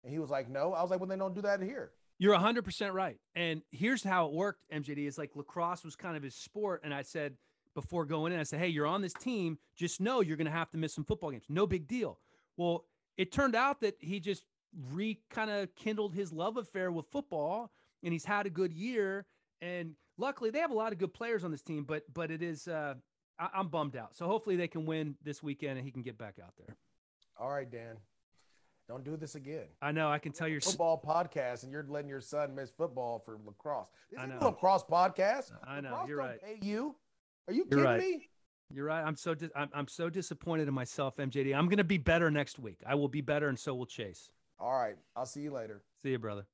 [0.05, 0.75] And he was like, no.
[0.75, 1.93] I was like, well, they don't do that here.
[2.19, 3.19] You're 100% right.
[3.35, 5.07] And here's how it worked, MJD.
[5.07, 6.81] It's like lacrosse was kind of his sport.
[6.83, 7.37] And I said,
[7.77, 8.41] before going in.
[8.41, 9.59] I said, Hey, you're on this team.
[9.77, 11.45] Just know you're going to have to miss some football games.
[11.49, 12.19] No big deal.
[12.57, 12.87] Well,
[13.17, 14.45] it turned out that he just
[14.91, 17.71] re kind of kindled his love affair with football
[18.03, 19.27] and he's had a good year.
[19.61, 22.43] And luckily, they have a lot of good players on this team, but but it
[22.43, 22.95] is uh,
[23.39, 24.17] I, I'm bummed out.
[24.17, 26.77] So hopefully they can win this weekend and he can get back out there.
[27.39, 27.99] All right, Dan.
[28.89, 29.67] Don't do this again.
[29.83, 30.09] I know.
[30.09, 33.89] I can tell your football podcast, and you're letting your son miss football for lacrosse.
[34.11, 34.39] This I know.
[34.41, 35.51] a lacrosse podcast.
[35.67, 35.91] I know.
[35.91, 36.39] Lacrosse you're right.
[36.43, 36.95] Pay you.
[37.49, 38.01] Are you You're kidding right.
[38.01, 38.29] me?
[38.73, 39.03] You're right.
[39.05, 41.57] I'm so di- I'm, I'm so disappointed in myself, MJD.
[41.57, 42.79] I'm going to be better next week.
[42.87, 44.31] I will be better, and so will Chase.
[44.59, 44.97] All right.
[45.17, 45.83] I'll see you later.
[46.03, 46.47] See you, brother.